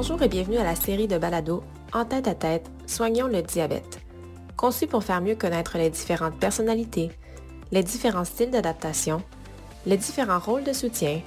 Bonjour 0.00 0.22
et 0.22 0.28
bienvenue 0.28 0.58
à 0.58 0.62
la 0.62 0.76
série 0.76 1.08
de 1.08 1.18
balados 1.18 1.64
En 1.92 2.04
tête 2.04 2.28
à 2.28 2.34
tête, 2.36 2.70
soignons 2.86 3.26
le 3.26 3.42
diabète. 3.42 3.98
Conçu 4.56 4.86
pour 4.86 5.02
faire 5.02 5.20
mieux 5.20 5.34
connaître 5.34 5.76
les 5.76 5.90
différentes 5.90 6.38
personnalités, 6.38 7.10
les 7.72 7.82
différents 7.82 8.24
styles 8.24 8.52
d'adaptation, 8.52 9.20
les 9.86 9.96
différents 9.96 10.38
rôles 10.38 10.62
de 10.62 10.72
soutien, 10.72 11.20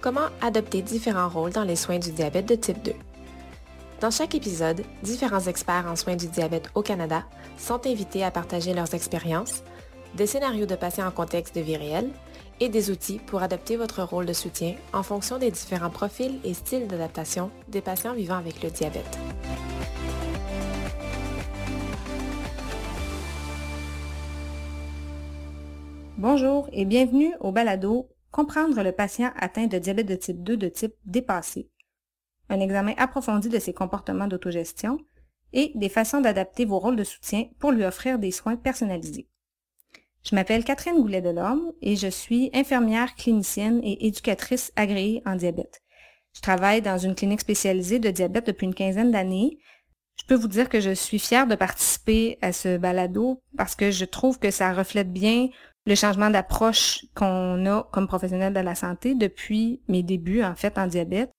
comment 0.00 0.28
adopter 0.40 0.82
différents 0.82 1.28
rôles 1.28 1.50
dans 1.50 1.64
les 1.64 1.74
soins 1.74 1.98
du 1.98 2.12
diabète 2.12 2.46
de 2.46 2.54
type 2.54 2.80
2. 2.84 2.92
Dans 4.00 4.12
chaque 4.12 4.36
épisode, 4.36 4.84
différents 5.02 5.40
experts 5.40 5.88
en 5.88 5.96
soins 5.96 6.14
du 6.14 6.28
diabète 6.28 6.70
au 6.76 6.82
Canada 6.82 7.24
sont 7.58 7.84
invités 7.88 8.22
à 8.22 8.30
partager 8.30 8.72
leurs 8.72 8.94
expériences, 8.94 9.64
des 10.14 10.28
scénarios 10.28 10.66
de 10.66 10.76
patients 10.76 11.08
en 11.08 11.10
contexte 11.10 11.56
de 11.56 11.60
vie 11.60 11.76
réelle 11.76 12.10
et 12.60 12.68
des 12.68 12.90
outils 12.90 13.18
pour 13.18 13.42
adapter 13.42 13.76
votre 13.76 14.02
rôle 14.02 14.26
de 14.26 14.32
soutien 14.32 14.74
en 14.92 15.02
fonction 15.02 15.38
des 15.38 15.50
différents 15.50 15.90
profils 15.90 16.38
et 16.44 16.54
styles 16.54 16.86
d'adaptation 16.86 17.50
des 17.68 17.80
patients 17.80 18.14
vivant 18.14 18.36
avec 18.36 18.62
le 18.62 18.70
diabète. 18.70 19.18
Bonjour 26.18 26.68
et 26.72 26.84
bienvenue 26.84 27.34
au 27.40 27.52
balado 27.52 28.08
Comprendre 28.30 28.82
le 28.82 28.92
patient 28.92 29.32
atteint 29.36 29.66
de 29.66 29.78
diabète 29.78 30.08
de 30.08 30.14
type 30.14 30.42
2 30.42 30.56
de 30.56 30.68
type 30.68 30.94
dépassé. 31.04 31.70
Un 32.48 32.60
examen 32.60 32.92
approfondi 32.98 33.48
de 33.48 33.58
ses 33.58 33.72
comportements 33.72 34.26
d'autogestion 34.26 34.98
et 35.52 35.72
des 35.74 35.88
façons 35.88 36.20
d'adapter 36.20 36.64
vos 36.64 36.78
rôles 36.78 36.96
de 36.96 37.04
soutien 37.04 37.44
pour 37.58 37.72
lui 37.72 37.84
offrir 37.84 38.18
des 38.18 38.30
soins 38.30 38.56
personnalisés. 38.56 39.28
Je 40.28 40.34
m'appelle 40.34 40.64
Catherine 40.64 41.00
Goulet-Delorme 41.00 41.72
et 41.82 41.94
je 41.94 42.08
suis 42.08 42.50
infirmière 42.52 43.14
clinicienne 43.14 43.80
et 43.84 44.08
éducatrice 44.08 44.72
agréée 44.74 45.22
en 45.24 45.36
diabète. 45.36 45.82
Je 46.34 46.40
travaille 46.40 46.82
dans 46.82 46.98
une 46.98 47.14
clinique 47.14 47.42
spécialisée 47.42 48.00
de 48.00 48.10
diabète 48.10 48.46
depuis 48.46 48.66
une 48.66 48.74
quinzaine 48.74 49.12
d'années. 49.12 49.58
Je 50.18 50.24
peux 50.26 50.34
vous 50.34 50.48
dire 50.48 50.68
que 50.68 50.80
je 50.80 50.90
suis 50.90 51.20
fière 51.20 51.46
de 51.46 51.54
participer 51.54 52.38
à 52.42 52.52
ce 52.52 52.76
balado 52.76 53.40
parce 53.56 53.76
que 53.76 53.92
je 53.92 54.04
trouve 54.04 54.40
que 54.40 54.50
ça 54.50 54.72
reflète 54.72 55.12
bien 55.12 55.48
le 55.86 55.94
changement 55.94 56.30
d'approche 56.30 57.04
qu'on 57.14 57.64
a 57.64 57.88
comme 57.92 58.08
professionnel 58.08 58.52
de 58.52 58.60
la 58.60 58.74
santé 58.74 59.14
depuis 59.14 59.80
mes 59.86 60.02
débuts 60.02 60.42
en 60.42 60.56
fait 60.56 60.76
en 60.76 60.88
diabète. 60.88 61.30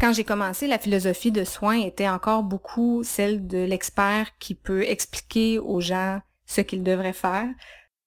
Quand 0.00 0.12
j'ai 0.12 0.24
commencé, 0.24 0.66
la 0.66 0.80
philosophie 0.80 1.30
de 1.30 1.44
soins 1.44 1.78
était 1.78 2.08
encore 2.08 2.42
beaucoup 2.42 3.04
celle 3.04 3.46
de 3.46 3.58
l'expert 3.58 4.36
qui 4.40 4.56
peut 4.56 4.82
expliquer 4.82 5.60
aux 5.60 5.80
gens 5.80 6.20
ce 6.44 6.60
qu'ils 6.60 6.82
devraient 6.82 7.12
faire. 7.12 7.46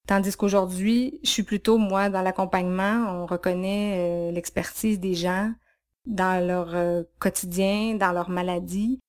Tandis 0.05 0.35
qu'aujourd'hui, 0.35 1.19
je 1.23 1.29
suis 1.29 1.43
plutôt, 1.43 1.77
moi, 1.77 2.09
dans 2.09 2.21
l'accompagnement. 2.21 3.05
On 3.09 3.25
reconnaît 3.25 3.95
euh, 3.97 4.31
l'expertise 4.31 4.99
des 4.99 5.13
gens 5.13 5.53
dans 6.05 6.45
leur 6.45 6.75
euh, 6.75 7.03
quotidien, 7.19 7.95
dans 7.95 8.11
leur 8.11 8.29
maladie. 8.29 8.99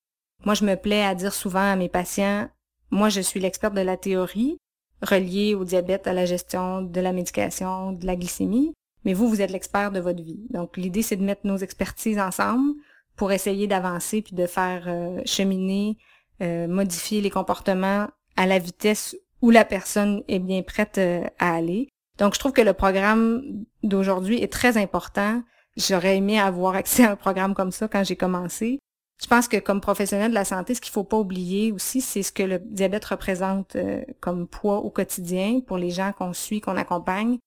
Moi, 0.45 0.53
je 0.53 0.63
me 0.63 0.75
plais 0.75 1.03
à 1.03 1.13
dire 1.13 1.33
souvent 1.33 1.71
à 1.71 1.75
mes 1.75 1.89
patients, 1.89 2.47
moi, 2.91 3.09
je 3.09 3.19
suis 3.19 3.41
l'experte 3.41 3.73
de 3.73 3.81
la 3.81 3.97
théorie 3.97 4.57
reliée 5.01 5.53
au 5.53 5.65
diabète, 5.65 6.07
à 6.07 6.13
la 6.13 6.25
gestion 6.25 6.81
de 6.81 7.01
la 7.01 7.11
médication, 7.11 7.91
de 7.91 8.05
la 8.05 8.15
glycémie, 8.15 8.73
mais 9.03 9.13
vous, 9.13 9.27
vous 9.27 9.41
êtes 9.41 9.51
l'expert 9.51 9.91
de 9.91 9.99
votre 9.99 10.23
vie. 10.23 10.47
Donc, 10.51 10.77
l'idée, 10.77 11.01
c'est 11.01 11.17
de 11.17 11.23
mettre 11.23 11.45
nos 11.45 11.57
expertises 11.57 12.19
ensemble 12.19 12.73
pour 13.17 13.33
essayer 13.33 13.67
d'avancer 13.67 14.21
puis 14.21 14.35
de 14.35 14.45
faire 14.45 14.85
euh, 14.87 15.21
cheminer, 15.25 15.97
modifier 16.39 17.21
les 17.21 17.29
comportements 17.29 18.07
à 18.35 18.45
la 18.45 18.59
vitesse 18.59 19.15
où 19.45 19.51
la 19.51 19.63
personne 19.63 20.23
est 20.27 20.39
bien 20.39 20.63
prête 20.63 20.97
euh, 20.97 21.23
à 21.37 21.53
aller. 21.53 21.87
Donc, 22.17 22.33
je 22.33 22.39
trouve 22.39 22.51
que 22.51 22.61
le 22.61 22.73
programme 22.73 23.43
d'aujourd'hui 23.83 24.41
est 24.41 24.51
très 24.51 24.75
important. 24.75 25.43
J'aurais 25.77 26.17
aimé 26.17 26.39
avoir 26.39 26.73
accès 26.73 27.05
à 27.05 27.11
un 27.11 27.15
programme 27.15 27.53
comme 27.53 27.71
ça 27.71 27.87
quand 27.87 28.03
j'ai 28.03 28.15
commencé. 28.15 28.79
Je 29.21 29.27
pense 29.27 29.47
que 29.47 29.57
comme 29.57 29.81
professionnel 29.81 30.31
de 30.31 30.33
la 30.33 30.45
santé, 30.45 30.73
ce 30.73 30.81
qu'il 30.81 30.91
faut 30.91 31.03
pas 31.03 31.19
oublier 31.19 31.71
aussi, 31.71 32.01
c'est 32.01 32.23
ce 32.23 32.31
que 32.31 32.41
le 32.41 32.57
diabète 32.57 33.05
représente 33.05 33.75
euh, 33.75 34.01
comme 34.19 34.47
poids 34.47 34.79
au 34.79 34.89
quotidien 34.89 35.59
pour 35.59 35.77
les 35.77 35.91
gens 35.91 36.11
qu'on 36.11 36.33
suit, 36.33 36.59
qu'on 36.59 36.75
accompagne. 36.75 37.37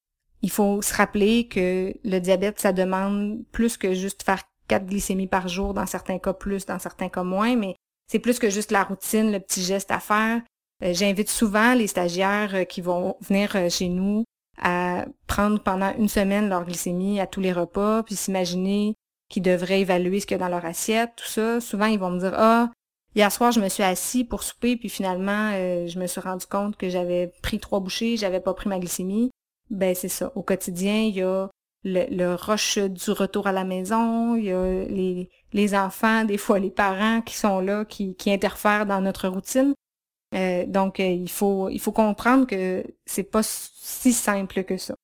Il 0.42 0.52
faut 0.52 0.80
se 0.82 0.94
rappeler 0.94 1.48
que 1.48 1.92
le 2.04 2.20
diabète, 2.20 2.60
ça 2.60 2.72
demande 2.72 3.40
plus 3.50 3.76
que 3.76 3.92
juste 3.92 4.22
faire 4.22 4.44
quatre 4.68 4.86
glycémies 4.86 5.26
par 5.26 5.48
jour, 5.48 5.74
dans 5.74 5.86
certains 5.86 6.20
cas 6.20 6.32
plus, 6.32 6.64
dans 6.64 6.78
certains 6.78 7.08
cas 7.08 7.24
moins, 7.24 7.56
mais 7.56 7.74
c'est 8.06 8.20
plus 8.20 8.38
que 8.38 8.50
juste 8.50 8.70
la 8.70 8.84
routine, 8.84 9.32
le 9.32 9.40
petit 9.40 9.64
geste 9.64 9.90
à 9.90 9.98
faire. 9.98 10.42
Euh, 10.82 10.92
j'invite 10.94 11.28
souvent 11.28 11.74
les 11.74 11.88
stagiaires 11.88 12.54
euh, 12.54 12.64
qui 12.64 12.80
vont 12.80 13.16
venir 13.20 13.56
euh, 13.56 13.68
chez 13.68 13.88
nous 13.88 14.24
à 14.60 15.06
prendre 15.26 15.60
pendant 15.60 15.92
une 15.96 16.08
semaine 16.08 16.48
leur 16.48 16.64
glycémie 16.64 17.20
à 17.20 17.26
tous 17.26 17.40
les 17.40 17.52
repas, 17.52 18.02
puis 18.02 18.16
s'imaginer 18.16 18.94
qu'ils 19.28 19.42
devraient 19.42 19.80
évaluer 19.80 20.20
ce 20.20 20.26
qu'il 20.26 20.36
y 20.36 20.40
a 20.40 20.44
dans 20.44 20.50
leur 20.50 20.64
assiette, 20.64 21.12
tout 21.16 21.26
ça. 21.26 21.60
Souvent, 21.60 21.86
ils 21.86 21.98
vont 21.98 22.10
me 22.10 22.18
dire, 22.18 22.32
ah, 22.34 22.70
hier 23.14 23.30
soir, 23.30 23.52
je 23.52 23.60
me 23.60 23.68
suis 23.68 23.82
assis 23.84 24.24
pour 24.24 24.42
souper, 24.42 24.76
puis 24.76 24.88
finalement, 24.88 25.52
je 25.52 25.98
me 25.98 26.08
suis 26.08 26.20
rendu 26.20 26.46
compte 26.46 26.76
que 26.76 26.88
j'avais 26.88 27.32
pris 27.40 27.60
trois 27.60 27.78
bouchées, 27.78 28.16
j'avais 28.16 28.40
pas 28.40 28.52
pris 28.54 28.68
ma 28.68 28.80
glycémie. 28.80 29.30
Ben, 29.70 29.94
c'est 29.94 30.08
ça. 30.08 30.32
Au 30.34 30.42
quotidien, 30.42 31.02
il 31.02 31.14
y 31.14 31.22
a 31.22 31.48
le, 31.84 32.06
le 32.10 32.34
rush 32.34 32.78
du 32.78 33.10
retour 33.12 33.46
à 33.46 33.52
la 33.52 33.64
maison, 33.64 34.34
il 34.34 34.46
y 34.46 34.52
a 34.52 35.28
les, 35.52 35.74
enfants, 35.76 36.24
des 36.24 36.38
fois 36.38 36.58
les 36.58 36.70
parents 36.70 37.20
qui 37.20 37.36
sont 37.36 37.60
là, 37.60 37.84
qui 37.84 38.16
interfèrent 38.26 38.86
dans 38.86 39.02
notre 39.02 39.28
routine. 39.28 39.72
Euh, 40.34 40.66
donc, 40.66 41.00
euh, 41.00 41.04
il 41.04 41.30
faut 41.30 41.68
il 41.68 41.78
faut 41.80 41.92
comprendre 41.92 42.46
que 42.46 42.84
c'est 43.06 43.22
pas 43.24 43.42
si 43.42 44.12
simple 44.12 44.64
que 44.64 44.76
ça. 44.76 44.94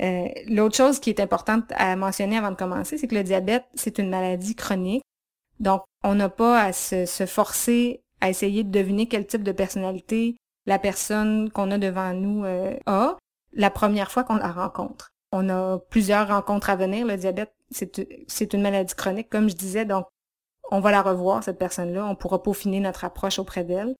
Euh, 0.00 0.28
l'autre 0.46 0.76
chose 0.76 1.00
qui 1.00 1.10
est 1.10 1.20
importante 1.20 1.64
à 1.74 1.96
mentionner 1.96 2.38
avant 2.38 2.52
de 2.52 2.56
commencer, 2.56 2.98
c'est 2.98 3.08
que 3.08 3.16
le 3.16 3.24
diabète, 3.24 3.64
c'est 3.74 3.98
une 3.98 4.10
maladie 4.10 4.54
chronique. 4.54 5.02
Donc, 5.58 5.82
on 6.04 6.14
n'a 6.14 6.28
pas 6.28 6.62
à 6.62 6.72
se, 6.72 7.04
se, 7.06 7.26
forcer 7.26 8.02
à 8.20 8.30
essayer 8.30 8.62
de 8.62 8.70
deviner 8.70 9.06
quel 9.08 9.26
type 9.26 9.42
de 9.42 9.52
personnalité 9.52 10.36
la 10.66 10.78
personne 10.78 11.50
qu'on 11.50 11.70
a 11.72 11.78
devant 11.78 12.14
nous 12.14 12.44
a 12.86 13.16
la 13.54 13.70
première 13.70 14.10
fois 14.10 14.22
qu'on 14.22 14.36
la 14.36 14.52
rencontre. 14.52 15.10
On 15.32 15.48
a 15.48 15.78
plusieurs 15.90 16.28
rencontres 16.28 16.70
à 16.70 16.76
venir. 16.76 17.06
Le 17.06 17.16
diabète, 17.16 17.52
c'est 17.70 18.52
une 18.52 18.62
maladie 18.62 18.94
chronique, 18.94 19.28
comme 19.28 19.48
je 19.50 19.56
disais. 19.56 19.84
Donc, 19.84 20.06
on 20.70 20.80
va 20.80 20.90
la 20.90 21.02
revoir, 21.02 21.42
cette 21.42 21.58
personne-là. 21.58 22.06
On 22.06 22.14
pourra 22.14 22.42
peaufiner 22.42 22.80
notre 22.80 23.04
approche 23.04 23.38
auprès 23.38 23.64
d'elle. 23.64 23.94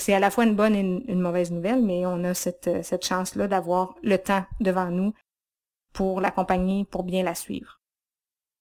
C'est 0.00 0.14
à 0.14 0.20
la 0.20 0.30
fois 0.30 0.44
une 0.44 0.54
bonne 0.54 0.74
et 0.74 0.80
une, 0.80 1.20
mauvaise 1.20 1.50
nouvelle, 1.50 1.82
mais 1.82 2.06
on 2.06 2.24
a 2.24 2.34
cette, 2.34 2.68
euh, 2.68 2.82
cette 2.82 3.04
chance-là 3.04 3.48
d'avoir 3.48 3.94
le 4.02 4.18
temps 4.18 4.44
devant 4.60 4.90
nous 4.90 5.12
pour 5.92 6.20
l'accompagner, 6.20 6.84
pour 6.84 7.02
bien 7.02 7.22
la 7.22 7.34
suivre. 7.34 7.80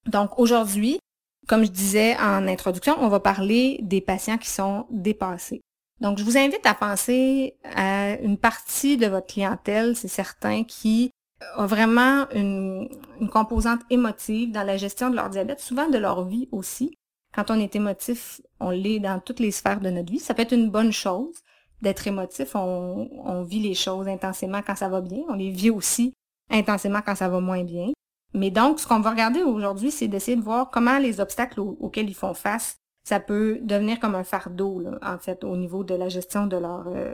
Donc 0.07 0.39
aujourd'hui, 0.39 0.99
comme 1.47 1.63
je 1.63 1.71
disais 1.71 2.15
en 2.17 2.47
introduction, 2.47 2.95
on 2.99 3.07
va 3.07 3.19
parler 3.19 3.79
des 3.81 4.01
patients 4.01 4.37
qui 4.37 4.49
sont 4.49 4.85
dépassés. 4.89 5.61
Donc 5.99 6.17
je 6.17 6.23
vous 6.23 6.37
invite 6.37 6.65
à 6.65 6.73
penser 6.73 7.55
à 7.75 8.19
une 8.19 8.37
partie 8.37 8.97
de 8.97 9.07
votre 9.07 9.27
clientèle, 9.27 9.95
c'est 9.95 10.07
certain, 10.07 10.63
qui 10.63 11.11
a 11.55 11.65
vraiment 11.65 12.27
une 12.31 12.89
composante 13.31 13.81
émotive 13.89 14.51
dans 14.51 14.63
la 14.63 14.77
gestion 14.77 15.09
de 15.09 15.15
leur 15.15 15.29
diabète, 15.29 15.59
souvent 15.59 15.89
de 15.89 15.97
leur 15.97 16.25
vie 16.25 16.47
aussi. 16.51 16.95
Quand 17.33 17.49
on 17.49 17.59
est 17.59 17.75
émotif, 17.75 18.41
on 18.59 18.71
l'est 18.71 18.99
dans 18.99 19.19
toutes 19.19 19.39
les 19.39 19.51
sphères 19.51 19.79
de 19.79 19.89
notre 19.89 20.11
vie. 20.11 20.19
Ça 20.19 20.33
peut 20.33 20.41
être 20.41 20.53
une 20.53 20.69
bonne 20.69 20.91
chose 20.91 21.35
d'être 21.81 22.05
émotif. 22.07 22.55
On, 22.55 23.43
vit 23.43 23.59
les 23.59 23.73
choses 23.73 24.07
intensément 24.07 24.61
quand 24.65 24.75
ça 24.75 24.89
va 24.89 25.01
bien. 25.01 25.23
On 25.29 25.33
les 25.33 25.49
vit 25.49 25.69
aussi 25.69 26.13
intensément 26.49 27.01
quand 27.05 27.15
ça 27.15 27.29
va 27.29 27.39
moins 27.39 27.63
bien. 27.63 27.91
Mais 28.33 28.51
donc, 28.51 28.79
ce 28.79 28.87
qu'on 28.87 28.99
va 28.99 29.11
regarder 29.11 29.41
aujourd'hui, 29.41 29.91
c'est 29.91 30.07
d'essayer 30.07 30.37
de 30.37 30.43
voir 30.43 30.69
comment 30.69 30.99
les 30.99 31.19
obstacles 31.19 31.59
auxquels 31.59 32.09
ils 32.09 32.15
font 32.15 32.33
face, 32.33 32.77
ça 33.03 33.19
peut 33.19 33.59
devenir 33.61 33.99
comme 33.99 34.15
un 34.15 34.23
fardeau, 34.23 34.83
en 35.01 35.17
fait, 35.17 35.43
au 35.43 35.57
niveau 35.57 35.83
de 35.83 35.95
la 35.95 36.07
gestion 36.07 36.47
de 36.47 36.55
leur, 36.57 36.87
euh, 36.87 37.13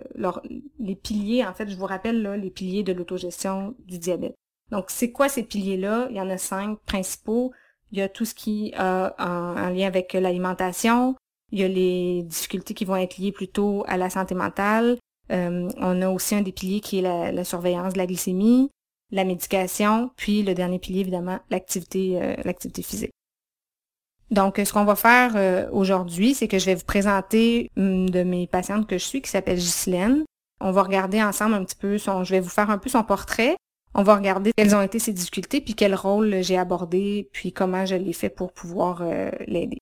les 0.80 0.96
piliers. 0.96 1.46
En 1.46 1.54
fait, 1.54 1.70
je 1.70 1.78
vous 1.78 1.86
rappelle 1.86 2.22
là, 2.22 2.36
les 2.36 2.52
piliers 2.52 2.84
de 2.84 2.94
l'autogestion 2.94 3.74
du 3.86 3.98
diabète. 3.98 4.36
Donc, 4.70 4.86
c'est 4.90 5.12
quoi 5.12 5.30
ces 5.30 5.44
piliers-là? 5.44 6.08
Il 6.10 6.18
y 6.18 6.22
en 6.22 6.30
a 6.30 6.38
cinq 6.38 6.78
principaux. 6.86 7.54
Il 7.92 8.00
y 8.00 8.02
a 8.02 8.10
tout 8.10 8.26
ce 8.26 8.34
qui 8.34 8.74
a 8.76 9.16
un, 9.18 9.72
lien 9.72 9.88
avec 9.88 10.14
l'alimentation. 10.14 11.16
Il 11.52 11.60
y 11.60 11.64
a 11.64 11.68
les 11.68 12.24
difficultés 12.24 12.74
qui 12.74 12.86
vont 12.86 12.98
être 12.98 13.18
liées 13.18 13.32
plutôt 13.32 13.84
à 13.88 13.98
la 13.98 14.10
santé 14.10 14.36
mentale. 14.36 14.98
Euh, 15.32 15.70
on 15.78 16.02
a 16.02 16.10
aussi 16.10 16.36
un 16.36 16.42
des 16.42 16.52
piliers 16.52 16.82
qui 16.82 17.00
est 17.00 17.32
la, 17.32 17.44
surveillance 17.44 17.94
de 17.94 17.98
la 17.98 18.06
glycémie, 18.06 18.70
la 19.12 19.24
médication, 19.24 20.12
puis 20.16 20.44
le 20.44 20.54
dernier 20.54 20.80
pilier, 20.80 21.02
évidemment, 21.02 21.40
l'activité 21.50 22.22
euh, 22.22 22.36
l'activité 22.44 22.82
physique. 22.82 23.12
Donc, 24.32 24.60
ce 24.64 24.74
qu'on 24.74 24.84
va 24.84 24.96
faire 24.96 25.34
euh, 25.36 25.70
aujourd'hui, 25.72 26.34
c'est 26.34 26.50
que 26.50 26.60
je 26.60 26.66
vais 26.66 26.76
vous 26.76 26.86
présenter 26.86 27.72
une 27.78 28.08
de 28.08 28.24
mes 28.24 28.48
patientes 28.48 28.88
que 28.88 28.98
je 28.98 29.04
suis, 29.04 29.22
qui 29.22 29.30
s'appelle 29.30 29.58
Ghislaine. 29.58 30.26
On 30.60 30.72
va 30.72 30.84
regarder 30.84 31.22
ensemble 31.22 31.54
un 31.54 31.64
petit 31.64 31.78
peu 31.78 31.98
son, 31.98 32.24
je 32.24 32.32
vais 32.32 32.42
vous 32.42 32.50
faire 32.50 32.70
un 32.70 32.78
peu 32.78 32.90
son 32.90 33.04
portrait, 33.04 33.56
on 33.98 34.04
va 34.04 34.16
regarder 34.16 34.52
quelles 34.56 34.76
ont 34.76 34.82
été 34.82 35.00
ses 35.00 35.12
difficultés, 35.12 35.60
puis 35.60 35.74
quel 35.74 35.96
rôle 35.96 36.44
j'ai 36.44 36.58
abordé, 36.58 37.30
puis 37.34 37.52
comment 37.52 37.86
je 37.86 37.96
l'ai 37.96 38.14
fait 38.14 38.30
pour 38.30 38.54
pouvoir 38.54 39.02
euh, 39.02 39.32
l'aider. 39.48 39.80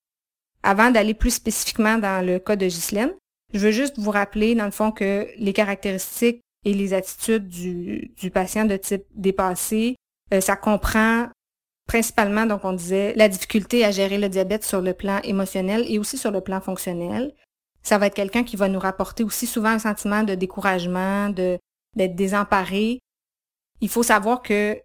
Avant 0.63 0.89
d'aller 0.89 1.13
plus 1.13 1.31
spécifiquement 1.31 1.97
dans 1.97 2.25
le 2.25 2.39
cas 2.39 2.55
de 2.55 2.65
Ghislaine, 2.65 3.11
je 3.53 3.59
veux 3.59 3.71
juste 3.71 3.99
vous 3.99 4.11
rappeler, 4.11 4.55
dans 4.55 4.65
le 4.65 4.71
fond, 4.71 4.91
que 4.91 5.27
les 5.37 5.51
caractéristiques 5.51 6.41
et 6.63 6.73
les 6.73 6.93
attitudes 6.93 7.49
du, 7.49 8.31
patient 8.33 8.63
de 8.63 8.77
type 8.77 9.03
dépassé, 9.13 9.97
euh, 10.33 10.39
ça 10.39 10.55
comprend 10.55 11.27
principalement, 11.85 12.45
donc 12.45 12.61
on 12.63 12.73
disait, 12.73 13.13
la 13.15 13.27
difficulté 13.27 13.83
à 13.83 13.91
gérer 13.91 14.17
le 14.17 14.29
diabète 14.29 14.63
sur 14.63 14.81
le 14.81 14.93
plan 14.93 15.19
émotionnel 15.23 15.85
et 15.87 15.99
aussi 15.99 16.17
sur 16.17 16.31
le 16.31 16.41
plan 16.41 16.61
fonctionnel. 16.61 17.33
Ça 17.83 17.97
va 17.97 18.07
être 18.07 18.15
quelqu'un 18.15 18.43
qui 18.43 18.55
va 18.55 18.69
nous 18.69 18.79
rapporter 18.79 19.23
aussi 19.23 19.45
souvent 19.45 19.69
un 19.69 19.79
sentiment 19.79 20.23
de 20.23 20.35
découragement, 20.35 21.29
de 21.29 21.59
d'être 21.95 22.15
désemparé. 22.15 22.99
Il 23.81 23.89
faut 23.89 24.03
savoir 24.03 24.41
que 24.41 24.79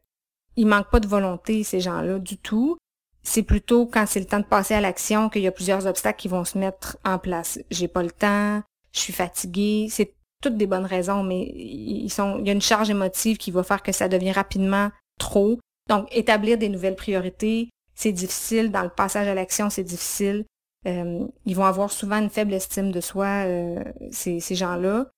il 0.56 0.66
manque 0.66 0.90
pas 0.90 1.00
de 1.00 1.06
volonté 1.06 1.64
ces 1.64 1.80
gens-là 1.80 2.18
du 2.18 2.36
tout. 2.36 2.76
C'est 3.22 3.42
plutôt 3.42 3.86
quand 3.86 4.06
c'est 4.06 4.20
le 4.20 4.26
temps 4.26 4.40
de 4.40 4.44
passer 4.44 4.74
à 4.74 4.80
l'action 4.80 5.28
qu'il 5.28 5.42
y 5.42 5.46
a 5.46 5.52
plusieurs 5.52 5.86
obstacles 5.86 6.18
qui 6.18 6.28
vont 6.28 6.44
se 6.44 6.58
mettre 6.58 6.98
en 7.04 7.18
place. 7.18 7.58
J'ai 7.70 7.88
pas 7.88 8.02
le 8.02 8.10
temps, 8.10 8.62
je 8.92 9.00
suis 9.00 9.12
fatiguée, 9.12 9.88
c'est 9.90 10.14
toutes 10.42 10.56
des 10.56 10.66
bonnes 10.66 10.86
raisons, 10.86 11.22
mais 11.22 11.52
il 11.54 12.06
y 12.06 12.50
a 12.50 12.52
une 12.52 12.62
charge 12.62 12.90
émotive 12.90 13.36
qui 13.36 13.50
va 13.50 13.62
faire 13.62 13.82
que 13.82 13.92
ça 13.92 14.08
devient 14.08 14.32
rapidement 14.32 14.90
trop. 15.18 15.58
Donc, 15.88 16.08
établir 16.16 16.56
des 16.56 16.68
nouvelles 16.68 16.96
priorités, 16.96 17.68
c'est 17.94 18.12
difficile. 18.12 18.70
Dans 18.70 18.82
le 18.82 18.88
passage 18.88 19.28
à 19.28 19.34
l'action, 19.34 19.68
c'est 19.68 19.84
difficile. 19.84 20.46
Euh, 20.86 21.26
ils 21.44 21.54
vont 21.54 21.64
avoir 21.64 21.92
souvent 21.92 22.18
une 22.18 22.30
faible 22.30 22.54
estime 22.54 22.90
de 22.90 23.00
soi, 23.02 23.44
euh, 23.44 23.84
ces 24.10 24.40
gens-là. 24.54 25.10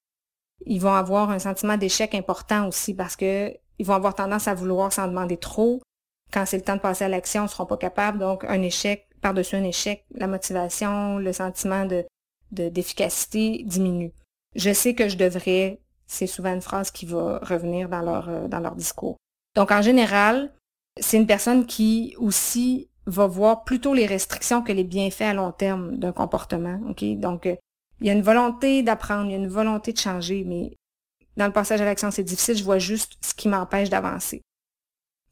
Ils 0.66 0.80
vont 0.80 0.92
avoir 0.92 1.30
un 1.30 1.38
sentiment 1.38 1.76
d'échec 1.76 2.14
important 2.14 2.66
aussi 2.66 2.94
parce 2.94 3.16
que 3.16 3.52
ils 3.82 3.86
vont 3.86 3.94
avoir 3.94 4.14
tendance 4.14 4.46
à 4.46 4.54
vouloir 4.54 4.92
s'en 4.92 5.08
demander 5.08 5.36
trop. 5.36 5.82
Quand 6.32 6.46
c'est 6.46 6.56
le 6.56 6.62
temps 6.62 6.76
de 6.76 6.80
passer 6.80 7.04
à 7.04 7.08
l'action, 7.08 7.42
ils 7.42 7.46
ne 7.46 7.50
seront 7.50 7.66
pas 7.66 7.76
capables. 7.76 8.20
Donc, 8.20 8.44
un 8.44 8.62
échec 8.62 9.08
par-dessus 9.20 9.56
un 9.56 9.64
échec, 9.64 10.04
la 10.14 10.28
motivation, 10.28 11.18
le 11.18 11.32
sentiment 11.32 11.86
de 11.86 12.04
d'efficacité 12.50 13.62
diminue. 13.64 14.12
Je 14.54 14.74
sais 14.74 14.94
que 14.94 15.08
je 15.08 15.16
devrais, 15.16 15.80
c'est 16.06 16.26
souvent 16.26 16.52
une 16.52 16.60
phrase 16.60 16.90
qui 16.90 17.06
va 17.06 17.38
revenir 17.38 17.88
dans 17.88 18.02
leur, 18.02 18.28
euh, 18.28 18.46
dans 18.46 18.60
leur 18.60 18.74
discours. 18.74 19.16
Donc, 19.56 19.70
en 19.70 19.80
général, 19.80 20.52
c'est 21.00 21.16
une 21.16 21.26
personne 21.26 21.64
qui 21.64 22.14
aussi 22.18 22.90
va 23.06 23.26
voir 23.26 23.64
plutôt 23.64 23.94
les 23.94 24.04
restrictions 24.04 24.60
que 24.60 24.70
les 24.70 24.84
bienfaits 24.84 25.22
à 25.22 25.32
long 25.32 25.50
terme 25.50 25.96
d'un 25.96 26.12
comportement. 26.12 26.78
OK? 26.90 27.02
Donc, 27.18 27.46
euh, 27.46 27.56
il 28.02 28.08
y 28.08 28.10
a 28.10 28.12
une 28.12 28.20
volonté 28.20 28.82
d'apprendre, 28.82 29.30
il 29.30 29.30
y 29.30 29.34
a 29.34 29.38
une 29.38 29.48
volonté 29.48 29.94
de 29.94 29.98
changer, 29.98 30.44
mais 30.46 30.76
dans 31.36 31.46
le 31.46 31.52
passage 31.52 31.80
à 31.80 31.84
l'action, 31.84 32.10
c'est 32.10 32.22
difficile. 32.22 32.56
Je 32.56 32.64
vois 32.64 32.78
juste 32.78 33.14
ce 33.20 33.34
qui 33.34 33.48
m'empêche 33.48 33.90
d'avancer. 33.90 34.42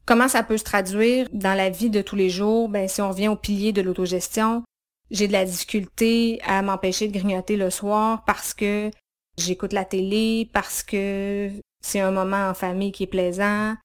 Comment 0.05 0.27
ça 0.27 0.43
peut 0.43 0.57
se 0.57 0.63
traduire 0.63 1.27
dans 1.31 1.53
la 1.53 1.69
vie 1.69 1.89
de 1.89 2.01
tous 2.01 2.15
les 2.15 2.29
jours? 2.29 2.69
Ben, 2.69 2.87
si 2.87 3.01
on 3.01 3.09
revient 3.09 3.27
au 3.27 3.35
pilier 3.35 3.71
de 3.71 3.81
l'autogestion, 3.81 4.63
j'ai 5.11 5.27
de 5.27 5.33
la 5.33 5.45
difficulté 5.45 6.41
à 6.45 6.61
m'empêcher 6.61 7.07
de 7.07 7.13
grignoter 7.13 7.55
le 7.55 7.69
soir 7.69 8.23
parce 8.25 8.53
que 8.53 8.89
j'écoute 9.37 9.73
la 9.73 9.85
télé, 9.85 10.49
parce 10.53 10.83
que 10.83 11.51
c'est 11.81 11.99
un 11.99 12.11
moment 12.11 12.49
en 12.49 12.53
famille 12.53 12.91
qui 12.91 13.03
est 13.03 13.07
plaisant. 13.07 13.75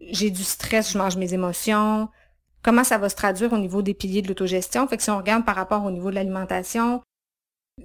J'ai 0.00 0.30
du 0.30 0.44
stress, 0.44 0.92
je 0.92 0.98
mange 0.98 1.16
mes 1.16 1.34
émotions. 1.34 2.08
Comment 2.62 2.84
ça 2.84 2.98
va 2.98 3.08
se 3.08 3.16
traduire 3.16 3.52
au 3.52 3.58
niveau 3.58 3.82
des 3.82 3.94
piliers 3.94 4.22
de 4.22 4.28
l'autogestion? 4.28 4.86
Fait 4.88 4.96
que 4.96 5.02
si 5.02 5.10
on 5.10 5.18
regarde 5.18 5.44
par 5.44 5.56
rapport 5.56 5.84
au 5.84 5.90
niveau 5.90 6.10
de 6.10 6.14
l'alimentation, 6.14 7.02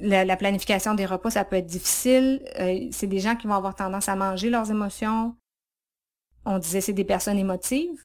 la, 0.01 0.37
planification 0.37 0.95
des 0.95 1.05
repas, 1.05 1.31
ça 1.31 1.45
peut 1.45 1.55
être 1.55 1.67
difficile. 1.67 2.43
Euh, 2.59 2.87
c'est 2.91 3.07
des 3.07 3.19
gens 3.19 3.35
qui 3.35 3.47
vont 3.47 3.55
avoir 3.55 3.75
tendance 3.75 4.09
à 4.09 4.15
manger 4.15 4.49
leurs 4.49 4.69
émotions. 4.71 5.35
On 6.45 6.57
disait 6.57 6.81
c'est 6.81 6.93
des 6.93 7.05
personnes 7.05 7.37
émotives, 7.37 8.03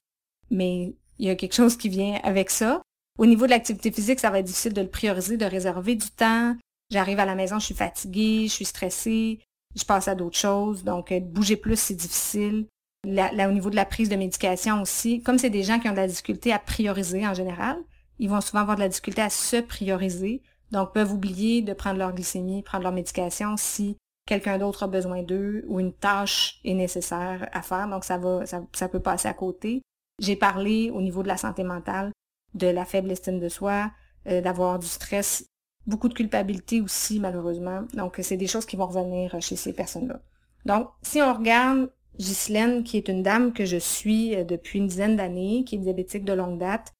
mais 0.49 0.95
il 1.17 1.27
y 1.27 1.29
a 1.29 1.35
quelque 1.35 1.55
chose 1.55 1.77
qui 1.77 1.89
vient 1.89 2.19
avec 2.23 2.49
ça. 2.49 2.81
Au 3.17 3.25
niveau 3.25 3.45
de 3.45 3.51
l'activité 3.51 3.91
physique, 3.91 4.19
ça 4.19 4.29
va 4.29 4.39
être 4.39 4.45
difficile 4.45 4.73
de 4.73 4.81
le 4.81 4.87
prioriser, 4.87 5.35
de 5.35 5.45
réserver 5.45 5.95
du 5.95 6.09
temps. 6.09 6.55
J'arrive 6.89 7.19
à 7.19 7.25
la 7.25 7.35
maison, 7.35 7.59
je 7.59 7.65
suis 7.65 7.75
fatiguée, 7.75 8.45
je 8.47 8.53
suis 8.53 8.65
stressée, 8.65 9.39
je 9.75 9.83
passe 9.83 10.07
à 10.07 10.15
d'autres 10.15 10.37
choses. 10.37 10.83
Donc, 10.83 11.11
euh, 11.11 11.19
bouger 11.19 11.57
plus, 11.57 11.77
c'est 11.77 11.95
difficile. 11.95 12.65
Là, 13.05 13.47
au 13.47 13.51
niveau 13.51 13.69
de 13.69 13.75
la 13.75 13.85
prise 13.85 14.09
de 14.09 14.15
médication 14.15 14.81
aussi, 14.81 15.21
comme 15.21 15.37
c'est 15.37 15.49
des 15.49 15.63
gens 15.63 15.79
qui 15.79 15.87
ont 15.87 15.93
de 15.93 15.97
la 15.97 16.07
difficulté 16.07 16.51
à 16.51 16.59
prioriser 16.59 17.25
en 17.25 17.33
général, 17.33 17.77
ils 18.19 18.29
vont 18.29 18.41
souvent 18.41 18.61
avoir 18.61 18.75
de 18.75 18.81
la 18.81 18.89
difficulté 18.89 19.21
à 19.21 19.29
se 19.29 19.57
prioriser. 19.57 20.41
Donc, 20.71 20.93
peuvent 20.93 21.11
oublier 21.11 21.61
de 21.61 21.73
prendre 21.73 21.97
leur 21.97 22.13
glycémie, 22.13 22.61
prendre 22.61 22.83
leur 22.83 22.93
médication 22.93 23.57
si 23.57 23.97
quelqu'un 24.25 24.59
d'autre 24.59 24.83
a 24.83 24.87
besoin 24.87 25.23
d'eux 25.23 25.65
ou 25.67 25.79
une 25.79 25.93
tâche 25.93 26.59
est 26.63 26.75
nécessaire 26.75 27.49
à 27.51 27.61
faire. 27.61 27.87
Donc, 27.87 28.03
ça 28.03 28.17
va, 28.17 28.45
ça, 28.45 28.89
peut 28.89 28.99
passer 28.99 29.27
à 29.27 29.33
côté. 29.33 29.81
J'ai 30.19 30.35
parlé 30.35 30.91
au 30.91 31.01
niveau 31.01 31.23
de 31.23 31.27
la 31.27 31.37
santé 31.37 31.63
mentale 31.63 32.11
de 32.53 32.67
la 32.67 32.85
faible 32.85 33.11
estime 33.11 33.39
de 33.39 33.49
soi, 33.49 33.91
euh, 34.27 34.41
d'avoir 34.41 34.79
du 34.79 34.87
stress, 34.87 35.45
beaucoup 35.85 36.09
de 36.09 36.13
culpabilité 36.13 36.81
aussi, 36.81 37.19
malheureusement. 37.19 37.83
Donc, 37.93 38.19
c'est 38.21 38.37
des 38.37 38.47
choses 38.47 38.65
qui 38.65 38.75
vont 38.75 38.87
revenir 38.87 39.39
chez 39.41 39.55
ces 39.55 39.73
personnes-là. 39.73 40.19
Donc, 40.65 40.89
si 41.01 41.21
on 41.21 41.33
regarde 41.33 41.89
Ghislaine, 42.17 42.83
qui 42.83 42.97
est 42.97 43.07
une 43.07 43.23
dame 43.23 43.53
que 43.53 43.65
je 43.65 43.77
suis 43.77 44.35
euh, 44.35 44.43
depuis 44.43 44.79
une 44.79 44.87
dizaine 44.87 45.15
d'années, 45.15 45.63
qui 45.63 45.75
est 45.75 45.79
diabétique 45.79 46.25
de 46.25 46.33
longue 46.33 46.59
date, 46.59 46.93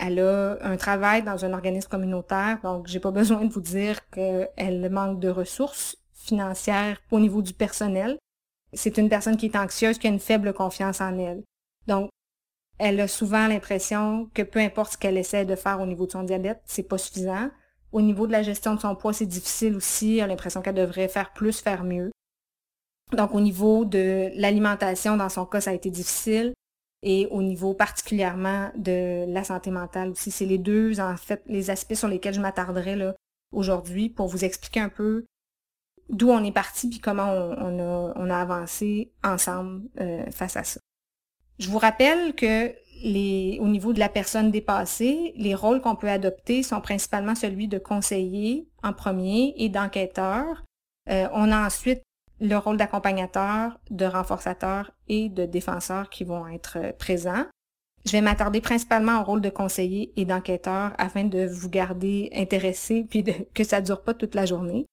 elle 0.00 0.20
a 0.20 0.58
un 0.62 0.76
travail 0.76 1.22
dans 1.22 1.44
un 1.44 1.52
organisme 1.52 1.88
communautaire, 1.88 2.58
donc 2.62 2.86
j'ai 2.86 3.00
pas 3.00 3.10
besoin 3.10 3.44
de 3.44 3.52
vous 3.52 3.60
dire 3.60 4.08
qu'elle 4.10 4.88
manque 4.90 5.20
de 5.20 5.28
ressources 5.28 5.96
financières 6.14 6.98
au 7.10 7.18
niveau 7.18 7.42
du 7.42 7.52
personnel. 7.52 8.18
C'est 8.72 8.98
une 8.98 9.08
personne 9.08 9.36
qui 9.36 9.46
est 9.46 9.56
anxieuse, 9.56 9.98
qui 9.98 10.06
a 10.06 10.10
une 10.10 10.20
faible 10.20 10.52
confiance 10.52 11.00
en 11.00 11.18
elle. 11.18 11.42
Donc, 11.86 12.10
elle 12.78 13.00
a 13.00 13.08
souvent 13.08 13.46
l'impression 13.46 14.30
que 14.32 14.42
peu 14.42 14.60
importe 14.60 14.92
ce 14.92 14.98
qu'elle 14.98 15.18
essaie 15.18 15.44
de 15.44 15.56
faire 15.56 15.80
au 15.80 15.86
niveau 15.86 16.06
de 16.06 16.12
son 16.12 16.22
diabète, 16.22 16.62
c'est 16.64 16.84
pas 16.84 16.98
suffisant. 16.98 17.50
Au 17.92 18.00
niveau 18.00 18.26
de 18.26 18.32
la 18.32 18.42
gestion 18.42 18.74
de 18.74 18.80
son 18.80 18.94
poids, 18.94 19.12
c'est 19.12 19.26
difficile 19.26 19.74
aussi. 19.74 20.18
Elle 20.18 20.24
a 20.24 20.26
l'impression 20.28 20.62
qu'elle 20.62 20.76
devrait 20.76 21.08
faire 21.08 21.32
plus, 21.32 21.60
faire 21.60 21.82
mieux. 21.82 22.10
Donc, 23.12 23.34
au 23.34 23.40
niveau 23.40 23.84
de 23.84 24.30
l'alimentation, 24.36 25.16
dans 25.16 25.28
son 25.28 25.44
cas, 25.44 25.60
ça 25.60 25.70
a 25.70 25.74
été 25.74 25.90
difficile. 25.90 26.54
Et 27.02 27.26
au 27.30 27.42
niveau 27.42 27.72
particulièrement 27.72 28.70
de 28.76 29.24
la 29.32 29.42
santé 29.42 29.70
mentale 29.70 30.10
aussi, 30.10 30.30
c'est 30.30 30.44
les 30.44 30.58
deux, 30.58 31.00
en 31.00 31.16
fait, 31.16 31.42
les 31.46 31.70
aspects 31.70 31.94
sur 31.94 32.08
lesquels 32.08 32.34
je 32.34 32.40
m'attarderai 32.40 33.14
aujourd'hui 33.52 34.10
pour 34.10 34.28
vous 34.28 34.44
expliquer 34.44 34.80
un 34.80 34.90
peu 34.90 35.24
d'où 36.10 36.28
on 36.30 36.44
est 36.44 36.52
parti 36.52 36.88
puis 36.88 36.98
comment 36.98 37.32
on, 37.32 37.78
a, 37.78 38.12
on 38.16 38.30
a 38.30 38.36
avancé 38.36 39.12
ensemble 39.22 39.88
euh, 40.00 40.28
face 40.30 40.56
à 40.56 40.64
ça. 40.64 40.80
Je 41.58 41.68
vous 41.68 41.78
rappelle 41.78 42.34
que 42.34 42.74
les, 43.02 43.58
au 43.60 43.68
niveau 43.68 43.92
de 43.92 43.98
la 43.98 44.08
personne 44.08 44.50
dépassée, 44.50 45.32
les 45.36 45.54
rôles 45.54 45.80
qu'on 45.80 45.96
peut 45.96 46.08
adopter 46.08 46.62
sont 46.62 46.80
principalement 46.80 47.34
celui 47.34 47.68
de 47.68 47.78
conseiller 47.78 48.68
en 48.82 48.92
premier 48.92 49.54
et 49.56 49.68
d'enquêteur. 49.68 50.64
Euh, 51.08 51.28
on 51.32 51.50
a 51.50 51.66
ensuite 51.66 52.02
le 52.40 52.56
rôle 52.56 52.76
d'accompagnateur, 52.76 53.78
de 53.90 54.06
renforçateur 54.06 54.90
et 55.08 55.28
de 55.28 55.44
défenseur 55.44 56.10
qui 56.10 56.24
vont 56.24 56.46
être 56.48 56.78
euh, 56.78 56.92
présents. 56.92 57.44
Je 58.06 58.12
vais 58.12 58.22
m'attarder 58.22 58.60
principalement 58.62 59.20
au 59.20 59.24
rôle 59.24 59.40
de 59.42 59.50
conseiller 59.50 60.12
et 60.16 60.24
d'enquêteur 60.24 60.92
afin 60.96 61.24
de 61.24 61.46
vous 61.46 61.68
garder 61.68 62.30
intéressé 62.34 63.06
puis 63.10 63.24
que 63.54 63.64
ça 63.64 63.80
ne 63.80 63.86
dure 63.86 64.02
pas 64.02 64.14
toute 64.14 64.34
la 64.34 64.46
journée. 64.46 64.86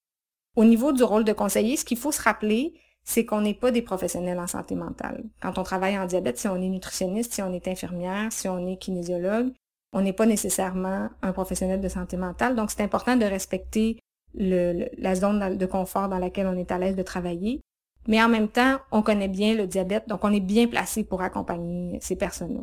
Au 0.56 0.66
niveau 0.66 0.92
du 0.92 1.04
rôle 1.04 1.24
de 1.24 1.34
conseiller, 1.34 1.78
ce 1.78 1.86
qu'il 1.86 1.98
faut 1.98 2.12
se 2.12 2.22
rappeler, 2.22 2.74
c'est 3.04 3.26
qu'on 3.26 3.42
n'est 3.42 3.54
pas 3.54 3.72
des 3.72 3.82
professionnels 3.82 4.40
en 4.40 4.48
santé 4.48 4.76
mentale. 4.76 5.24
Quand 5.42 5.58
on 5.58 5.64
travaille 5.64 5.98
en 5.98 6.06
diabète, 6.06 6.38
si 6.38 6.48
on 6.50 6.58
est 6.58 6.68
nutritionniste, 6.68 7.34
si 7.34 7.42
on 7.42 7.54
est 7.54 7.68
infirmière, 7.70 8.32
si 8.32 8.50
on 8.50 8.68
est 8.68 8.76
kinésiologue, 8.76 9.54
on 9.94 10.02
n'est 10.02 10.14
pas 10.14 10.26
nécessairement 10.26 11.10
un 11.22 11.32
professionnel 11.32 11.80
de 11.80 11.88
santé 11.88 12.18
mentale. 12.18 12.56
Donc, 12.56 12.72
c'est 12.72 12.84
important 12.84 13.16
de 13.16 13.24
respecter 13.24 13.98
la 14.38 15.16
zone 15.16 15.58
de 15.58 15.66
confort 15.66 16.10
dans 16.10 16.20
laquelle 16.20 16.48
on 16.48 16.58
est 16.58 16.72
à 16.72 16.78
l'aise 16.78 16.96
de 16.96 17.04
travailler. 17.04 17.62
Mais 18.08 18.22
en 18.24 18.30
même 18.30 18.48
temps, 18.48 18.78
on 18.92 19.02
connaît 19.02 19.28
bien 19.28 19.54
le 19.54 19.68
diabète, 19.68 20.08
donc 20.08 20.24
on 20.24 20.32
est 20.32 20.40
bien 20.40 20.68
placé 20.68 21.04
pour 21.04 21.22
accompagner 21.22 22.00
ces 22.02 22.16
personnes-là. 22.16 22.62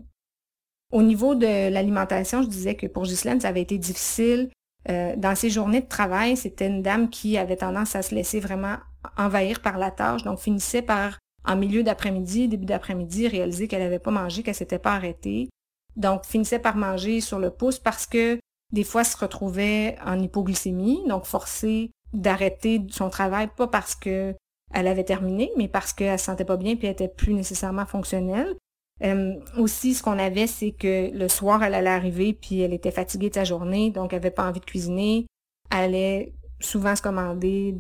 Au 0.92 1.02
niveau 1.02 1.34
de 1.34 1.70
l'alimentation, 1.70 2.42
je 2.42 2.48
disais 2.48 2.76
que 2.76 2.86
pour 2.86 3.02
Ghislaine, 3.02 3.40
ça 3.40 3.48
avait 3.48 3.62
été 3.62 3.76
difficile. 3.78 4.50
Euh, 4.88 5.14
dans 5.16 5.34
ses 5.34 5.50
journées 5.50 5.80
de 5.80 5.88
travail, 5.88 6.36
c'était 6.36 6.66
une 6.66 6.82
dame 6.82 7.10
qui 7.10 7.36
avait 7.36 7.56
tendance 7.56 7.96
à 7.96 8.02
se 8.02 8.14
laisser 8.14 8.40
vraiment 8.40 8.76
envahir 9.16 9.60
par 9.60 9.76
la 9.78 9.90
tâche, 9.90 10.22
donc 10.22 10.38
finissait 10.38 10.82
par, 10.82 11.18
en 11.44 11.56
milieu 11.56 11.82
d'après-midi, 11.82 12.48
début 12.48 12.66
d'après-midi, 12.66 13.28
réaliser 13.28 13.68
qu'elle 13.68 13.82
n'avait 13.82 13.98
pas 13.98 14.10
mangé, 14.10 14.42
qu'elle 14.42 14.54
s'était 14.54 14.78
pas 14.78 14.94
arrêtée. 14.94 15.50
Donc, 15.96 16.24
finissait 16.24 16.58
par 16.58 16.76
manger 16.76 17.20
sur 17.20 17.38
le 17.38 17.50
pouce 17.50 17.78
parce 17.78 18.06
que 18.06 18.38
des 18.74 18.84
fois 18.84 19.04
se 19.04 19.16
retrouvait 19.16 19.96
en 20.04 20.18
hypoglycémie, 20.18 21.04
donc 21.08 21.24
forcée 21.24 21.92
d'arrêter 22.12 22.82
son 22.90 23.08
travail, 23.08 23.48
pas 23.56 23.68
parce 23.68 23.94
que 23.94 24.34
elle 24.72 24.88
avait 24.88 25.04
terminé, 25.04 25.52
mais 25.56 25.68
parce 25.68 25.92
qu'elle 25.92 26.18
se 26.18 26.24
sentait 26.24 26.44
pas 26.44 26.56
bien 26.56 26.74
puis 26.74 26.88
elle 26.88 26.92
était 26.92 27.08
plus 27.08 27.34
nécessairement 27.34 27.86
fonctionnelle. 27.86 28.56
Euh, 29.02 29.34
aussi, 29.58 29.94
ce 29.94 30.02
qu'on 30.02 30.18
avait, 30.18 30.48
c'est 30.48 30.72
que 30.72 31.10
le 31.12 31.28
soir, 31.28 31.62
elle 31.62 31.74
allait 31.74 31.90
arriver, 31.90 32.32
puis 32.32 32.60
elle 32.60 32.72
était 32.72 32.90
fatiguée 32.90 33.28
de 33.28 33.34
sa 33.34 33.44
journée, 33.44 33.90
donc 33.90 34.12
elle 34.12 34.18
avait 34.18 34.30
pas 34.30 34.48
envie 34.48 34.60
de 34.60 34.64
cuisiner. 34.64 35.26
Elle 35.70 35.84
allait 35.84 36.32
souvent 36.60 36.96
se 36.96 37.02
commander 37.02 37.72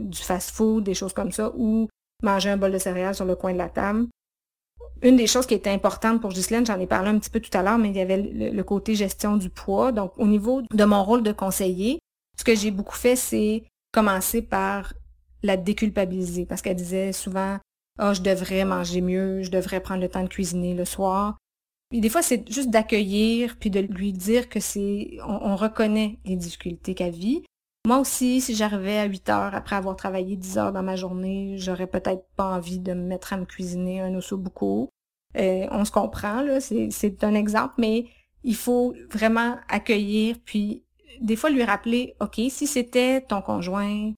du 0.00 0.18
fast-food, 0.18 0.84
des 0.84 0.94
choses 0.94 1.12
comme 1.12 1.32
ça, 1.32 1.52
ou 1.56 1.88
manger 2.22 2.50
un 2.50 2.56
bol 2.56 2.72
de 2.72 2.78
céréales 2.78 3.14
sur 3.14 3.24
le 3.24 3.34
coin 3.34 3.52
de 3.52 3.58
la 3.58 3.68
table. 3.68 4.06
Une 5.02 5.16
des 5.16 5.26
choses 5.26 5.46
qui 5.46 5.54
était 5.54 5.70
importante 5.70 6.20
pour 6.20 6.30
Ghislaine, 6.30 6.64
j'en 6.64 6.80
ai 6.80 6.86
parlé 6.86 7.10
un 7.10 7.18
petit 7.18 7.30
peu 7.30 7.40
tout 7.40 7.56
à 7.56 7.62
l'heure, 7.62 7.78
mais 7.78 7.90
il 7.90 7.96
y 7.96 8.00
avait 8.00 8.16
le, 8.16 8.62
côté 8.62 8.94
gestion 8.94 9.36
du 9.36 9.50
poids. 9.50 9.92
Donc, 9.92 10.12
au 10.16 10.26
niveau 10.26 10.62
de 10.62 10.84
mon 10.84 11.04
rôle 11.04 11.22
de 11.22 11.32
conseiller, 11.32 11.98
ce 12.38 12.44
que 12.44 12.54
j'ai 12.54 12.70
beaucoup 12.70 12.96
fait, 12.96 13.16
c'est 13.16 13.64
commencer 13.92 14.42
par 14.42 14.94
la 15.42 15.56
déculpabiliser, 15.56 16.46
parce 16.46 16.62
qu'elle 16.62 16.76
disait 16.76 17.12
souvent, 17.12 17.58
oh, 18.00 18.12
je 18.14 18.22
devrais 18.22 18.64
manger 18.64 19.00
mieux, 19.00 19.42
je 19.42 19.50
devrais 19.50 19.80
prendre 19.80 20.00
le 20.00 20.08
temps 20.08 20.22
de 20.22 20.28
cuisiner 20.28 20.74
le 20.74 20.84
soir. 20.84 21.38
des 21.92 22.08
fois, 22.08 22.22
c'est 22.22 22.50
juste 22.50 22.70
d'accueillir, 22.70 23.56
puis 23.58 23.70
de 23.70 23.80
lui 23.80 24.12
dire 24.12 24.48
que 24.48 24.60
c'est, 24.60 25.18
on, 25.26 25.56
reconnaît 25.56 26.18
les 26.24 26.36
difficultés 26.36 26.94
qu'elle 26.94 27.14
vit. 27.14 27.44
Moi 27.86 27.98
aussi, 27.98 28.40
si 28.40 28.56
j'arrivais 28.56 28.98
à 28.98 29.04
8 29.04 29.28
heures 29.28 29.54
après 29.54 29.76
avoir 29.76 29.94
travaillé 29.94 30.36
10 30.36 30.58
heures 30.58 30.72
dans 30.72 30.82
ma 30.82 30.96
journée, 30.96 31.54
j'aurais 31.56 31.86
peut-être 31.86 32.26
pas 32.34 32.56
envie 32.56 32.80
de 32.80 32.92
me 32.92 33.06
mettre 33.06 33.32
à 33.32 33.36
me 33.36 33.44
cuisiner 33.44 34.00
un 34.00 34.12
osso 34.16 34.36
bucco. 34.36 34.90
Euh, 35.36 35.68
on 35.70 35.84
se 35.84 35.92
comprend, 35.92 36.42
là, 36.42 36.58
c'est 36.60 37.22
un 37.22 37.34
exemple, 37.34 37.74
mais 37.78 38.06
il 38.42 38.56
faut 38.56 38.92
vraiment 39.12 39.58
accueillir, 39.68 40.36
puis 40.44 40.82
des 41.20 41.36
fois 41.36 41.48
lui 41.48 41.62
rappeler, 41.62 42.16
OK, 42.20 42.40
si 42.48 42.66
c'était 42.66 43.20
ton 43.20 43.40
conjoint, 43.40 44.14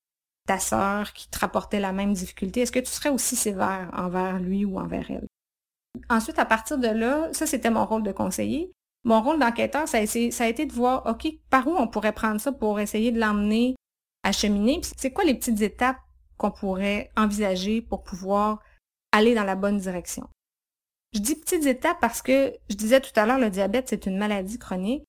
ta 0.46 0.58
sœur 0.58 1.12
qui 1.12 1.28
te 1.28 1.38
rapportait 1.38 1.78
la 1.78 1.92
même 1.92 2.14
difficulté, 2.14 2.62
est-ce 2.62 2.72
que 2.72 2.78
tu 2.78 2.90
serais 2.90 3.10
aussi 3.10 3.36
sévère 3.36 3.90
envers 3.92 4.38
lui 4.38 4.64
ou 4.64 4.78
envers 4.78 5.10
elle? 5.10 5.28
Ensuite, 6.08 6.38
à 6.38 6.46
partir 6.46 6.78
de 6.78 6.88
là, 6.88 7.28
ça 7.34 7.46
c'était 7.46 7.68
mon 7.68 7.84
rôle 7.84 8.02
de 8.02 8.12
conseiller. 8.12 8.72
Mon 9.04 9.22
rôle 9.22 9.38
d'enquêteur, 9.38 9.88
ça, 9.88 9.98
a 9.98 10.48
été 10.48 10.66
de 10.66 10.72
voir, 10.72 11.06
OK, 11.06 11.28
par 11.50 11.66
où 11.66 11.76
on 11.76 11.88
pourrait 11.88 12.12
prendre 12.12 12.40
ça 12.40 12.52
pour 12.52 12.80
essayer 12.80 13.12
de 13.12 13.20
l'emmener 13.20 13.76
à 14.22 14.32
cheminer. 14.32 14.80
C'est 14.96 15.12
quoi 15.12 15.24
les 15.24 15.34
petites 15.34 15.60
étapes 15.60 15.98
qu'on 16.36 16.50
pourrait 16.50 17.10
envisager 17.16 17.80
pour 17.80 18.02
pouvoir 18.02 18.60
aller 19.12 19.34
dans 19.34 19.44
la 19.44 19.54
bonne 19.54 19.78
direction? 19.78 20.28
Je 21.14 21.20
dis 21.20 21.36
petites 21.36 21.66
étapes 21.66 21.98
parce 22.00 22.20
que, 22.20 22.52
je 22.68 22.74
disais 22.74 23.00
tout 23.00 23.12
à 23.16 23.24
l'heure, 23.24 23.38
le 23.38 23.50
diabète, 23.50 23.88
c'est 23.88 24.06
une 24.06 24.18
maladie 24.18 24.58
chronique. 24.58 25.04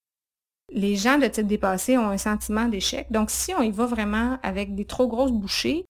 Les 0.72 0.96
gens 0.96 1.18
de 1.18 1.28
type 1.28 1.48
dépassé 1.48 1.98
ont 1.98 2.10
un 2.10 2.18
sentiment 2.18 2.68
d'échec. 2.68 3.12
Donc, 3.12 3.32
si 3.32 3.54
on 3.56 3.62
y 3.62 3.72
va 3.72 3.86
vraiment 3.86 4.38
avec 4.44 4.76
des 4.76 4.86
trop 4.86 5.08
grosses 5.08 5.32
bouchées, 5.32 5.86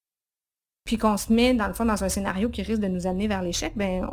puis 0.85 0.97
qu'on 0.97 1.17
se 1.17 1.31
met, 1.31 1.53
dans 1.53 1.67
le 1.67 1.73
fond, 1.73 1.85
dans 1.85 2.03
un 2.03 2.09
scénario 2.09 2.49
qui 2.49 2.63
risque 2.63 2.81
de 2.81 2.87
nous 2.87 3.05
amener 3.05 3.27
vers 3.27 3.43
l'échec, 3.43 3.73
ben, 3.75 4.09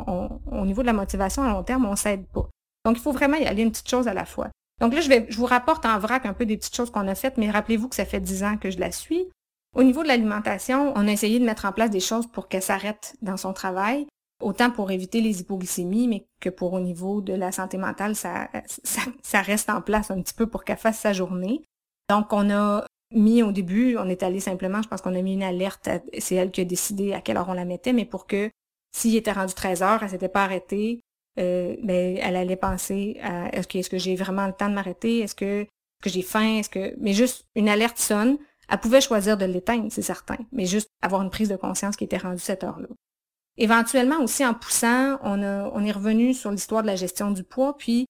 au 0.51 0.65
niveau 0.65 0.81
de 0.81 0.87
la 0.87 0.93
motivation 0.93 1.41
à 1.41 1.51
long 1.51 1.63
terme, 1.63 1.85
on 1.85 1.95
s'aide 1.95 2.27
pas. 2.27 2.47
Donc, 2.87 2.95
il 2.95 3.01
faut 3.01 3.11
vraiment 3.11 3.35
y 3.35 3.45
aller 3.45 3.63
une 3.63 3.71
petite 3.71 3.89
chose 3.89 4.07
à 4.07 4.13
la 4.13 4.23
fois. 4.23 4.47
Donc 4.79 4.93
là, 4.93 5.01
je, 5.01 5.09
vais, 5.09 5.27
vous 5.31 5.45
rapporte 5.45 5.85
en 5.85 5.99
vrac 5.99 6.25
un 6.25 6.31
peu 6.31 6.45
des 6.45 6.55
petites 6.55 6.73
choses 6.73 6.89
qu'on 6.89 7.05
a 7.09 7.15
faites, 7.15 7.37
mais 7.37 7.51
rappelez-vous 7.51 7.89
que 7.89 7.97
ça 7.97 8.05
fait 8.05 8.21
dix 8.21 8.45
ans 8.45 8.55
que 8.55 8.71
je 8.71 8.79
la 8.79 8.93
suis. 8.93 9.27
Au 9.75 9.83
niveau 9.83 10.03
de 10.03 10.07
l'alimentation, 10.07 10.93
on 10.95 11.05
a 11.05 11.11
essayé 11.11 11.37
de 11.37 11.43
mettre 11.43 11.65
en 11.65 11.73
place 11.73 11.89
des 11.89 11.99
choses 11.99 12.27
pour 12.27 12.47
qu'elle 12.47 12.61
s'arrête 12.61 13.17
dans 13.21 13.35
son 13.35 13.51
travail, 13.51 14.07
autant 14.41 14.71
pour 14.71 14.89
éviter 14.89 15.19
les 15.19 15.41
hypoglycémies, 15.41 16.07
mais 16.07 16.27
que 16.39 16.49
pour 16.49 16.71
au 16.71 16.79
niveau 16.79 17.19
de 17.19 17.33
la 17.33 17.51
santé 17.51 17.77
mentale, 17.77 18.15
ça, 18.15 18.47
ça, 18.85 19.01
ça 19.21 19.41
reste 19.41 19.69
en 19.69 19.81
place 19.81 20.09
un 20.09 20.21
petit 20.21 20.33
peu 20.33 20.47
pour 20.47 20.63
qu'elle 20.63 20.77
fasse 20.77 20.99
sa 20.99 21.11
journée. 21.11 21.63
Donc, 22.09 22.31
on 22.31 22.49
a 22.49 22.85
mis 23.13 23.43
au 23.43 23.51
début, 23.51 23.97
on 23.97 24.07
est 24.07 24.23
allé 24.23 24.39
simplement, 24.39 24.81
je 24.81 24.87
pense 24.87 25.01
qu'on 25.01 25.13
a 25.13 25.21
mis 25.21 25.33
une 25.33 25.43
alerte, 25.43 25.89
c'est 26.19 26.35
elle 26.35 26.51
qui 26.51 26.61
a 26.61 26.65
décidé 26.65 27.11
à 27.11 27.19
quelle 27.19 27.35
heure 27.35 27.49
on 27.49 27.53
la 27.53 27.65
mettait, 27.65 27.91
mais 27.91 28.05
pour 28.05 28.27
que 28.27 28.49
s'il 28.95 29.17
était 29.17 29.33
rendu 29.33 29.53
13 29.53 29.83
heures, 29.83 30.03
elle 30.03 30.09
s'était 30.09 30.29
pas 30.29 30.45
arrêtée, 30.45 31.01
euh, 31.37 31.75
ben, 31.83 32.17
elle 32.17 32.35
allait 32.35 32.55
penser 32.55 33.17
à 33.21 33.49
est-ce 33.55 33.67
que, 33.67 33.77
est-ce 33.77 33.89
que 33.89 33.97
j'ai 33.97 34.15
vraiment 34.15 34.47
le 34.47 34.53
temps 34.53 34.69
de 34.69 34.73
m'arrêter, 34.73 35.19
est-ce 35.19 35.35
que, 35.35 35.65
que 36.01 36.09
j'ai 36.09 36.21
faim, 36.21 36.57
est-ce 36.57 36.69
que, 36.69 36.95
mais 36.99 37.13
juste 37.13 37.45
une 37.55 37.69
alerte 37.69 37.97
sonne, 37.97 38.37
elle 38.69 38.79
pouvait 38.79 39.01
choisir 39.01 39.37
de 39.37 39.45
l'éteindre, 39.45 39.87
c'est 39.89 40.01
certain, 40.01 40.37
mais 40.51 40.65
juste 40.65 40.89
avoir 41.01 41.21
une 41.21 41.29
prise 41.29 41.49
de 41.49 41.55
conscience 41.55 41.95
qui 41.95 42.03
était 42.03 42.17
rendue 42.17 42.39
cette 42.39 42.63
heure-là. 42.63 42.87
Éventuellement 43.57 44.19
aussi 44.21 44.45
en 44.45 44.53
poussant, 44.53 45.17
on, 45.23 45.41
a, 45.41 45.69
on 45.73 45.83
est 45.83 45.91
revenu 45.91 46.33
sur 46.33 46.51
l'histoire 46.51 46.81
de 46.81 46.87
la 46.87 46.95
gestion 46.95 47.31
du 47.31 47.43
poids, 47.43 47.77
puis 47.77 48.05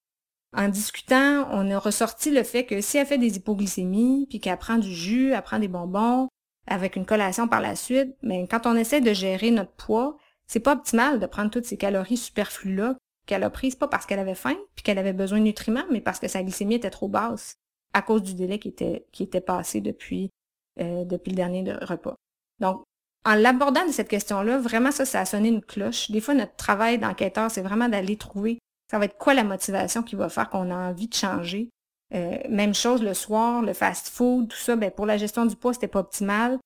en 0.55 0.69
discutant, 0.69 1.48
on 1.51 1.69
a 1.69 1.77
ressorti 1.77 2.31
le 2.31 2.43
fait 2.43 2.65
que 2.65 2.81
si 2.81 2.98
elle 2.98 3.05
fait 3.05 3.17
des 3.17 3.38
hypoglycémies, 3.38 4.25
puis 4.29 4.39
qu'elle 4.39 4.57
prend 4.57 4.77
du 4.77 4.93
jus, 4.93 5.31
elle 5.31 5.41
prend 5.41 5.60
des 5.60 5.67
bonbons, 5.67 6.27
avec 6.67 6.96
une 6.96 7.05
collation 7.05 7.48
par 7.48 7.62
la 7.62 7.75
suite, 7.75 8.15
mais 8.22 8.39
ben, 8.39 8.48
quand 8.48 8.69
on 8.69 8.75
essaie 8.75 9.01
de 9.01 9.13
gérer 9.13 9.51
notre 9.51 9.72
poids, 9.72 10.17
c'est 10.48 10.60
pas 10.60 10.74
optimal 10.74 11.19
de 11.19 11.25
prendre 11.25 11.50
toutes 11.50 11.65
ces 11.65 11.77
calories 11.77 12.17
superflues-là 12.17 12.96
qu'elle 13.27 13.43
a 13.43 13.50
prises, 13.51 13.75
pas 13.75 13.88
parce 13.88 14.05
qu'elle 14.07 14.19
avait 14.19 14.36
faim, 14.36 14.55
puis 14.75 14.84
qu'elle 14.84 14.98
avait 14.98 15.13
besoin 15.13 15.38
de 15.38 15.43
nutriments, 15.43 15.86
mais 15.91 16.01
parce 16.01 16.19
que 16.19 16.27
sa 16.27 16.41
glycémie 16.41 16.75
était 16.75 16.89
trop 16.89 17.07
basse 17.07 17.57
à 17.93 18.01
cause 18.01 18.24
du 18.24 18.34
délai 18.34 18.57
qui 18.57 18.69
était, 18.69 19.05
qui 19.12 19.24
était 19.24 19.41
passé 19.41 19.81
depuis, 19.81 20.31
euh, 20.79 21.05
depuis 21.05 21.31
le 21.31 21.36
dernier 21.36 21.72
repas. 21.74 22.15
Donc, 22.60 22.84
en 23.25 23.36
l'abordant 23.36 23.86
de 23.86 23.91
cette 23.91 24.07
question-là, 24.07 24.57
vraiment 24.57 24.91
ça, 24.91 25.05
ça 25.05 25.22
a 25.22 25.25
sonné 25.25 25.50
une 25.50 25.62
cloche. 25.62 26.10
Des 26.10 26.22
fois, 26.22 26.34
notre 26.34 26.55
travail 26.55 26.98
d'enquêteur, 26.98 27.51
c'est 27.51 27.62
vraiment 27.62 27.89
d'aller 27.89 28.15
trouver 28.15 28.57
ça 28.89 29.00
va 29.00 29.05
être 29.05 29.17
quoi 29.17 29.34
la 29.34 29.43
motivation 29.43 30.01
qui 30.01 30.15
va 30.15 30.29
faire 30.29 30.50
qu'on 30.50 30.72
a 30.72 30.75
envie 30.75 31.07
de 31.07 31.13
changer. 31.13 31.69
Euh, 32.15 32.38
même 32.50 32.74
chose 32.74 33.03
le 33.03 33.13
soir, 33.13 33.62
le 33.62 33.74
fast-food, 33.74 34.48
tout 34.48 34.57
ça, 34.57 34.75
ben 34.77 34.91
pour 34.91 35.05
la 35.05 35.17
gestion 35.17 35.46
du 35.46 35.55
poids, 35.55 35.74
c'était 35.74 35.89
pas 35.89 36.00
optimal. 36.00 36.57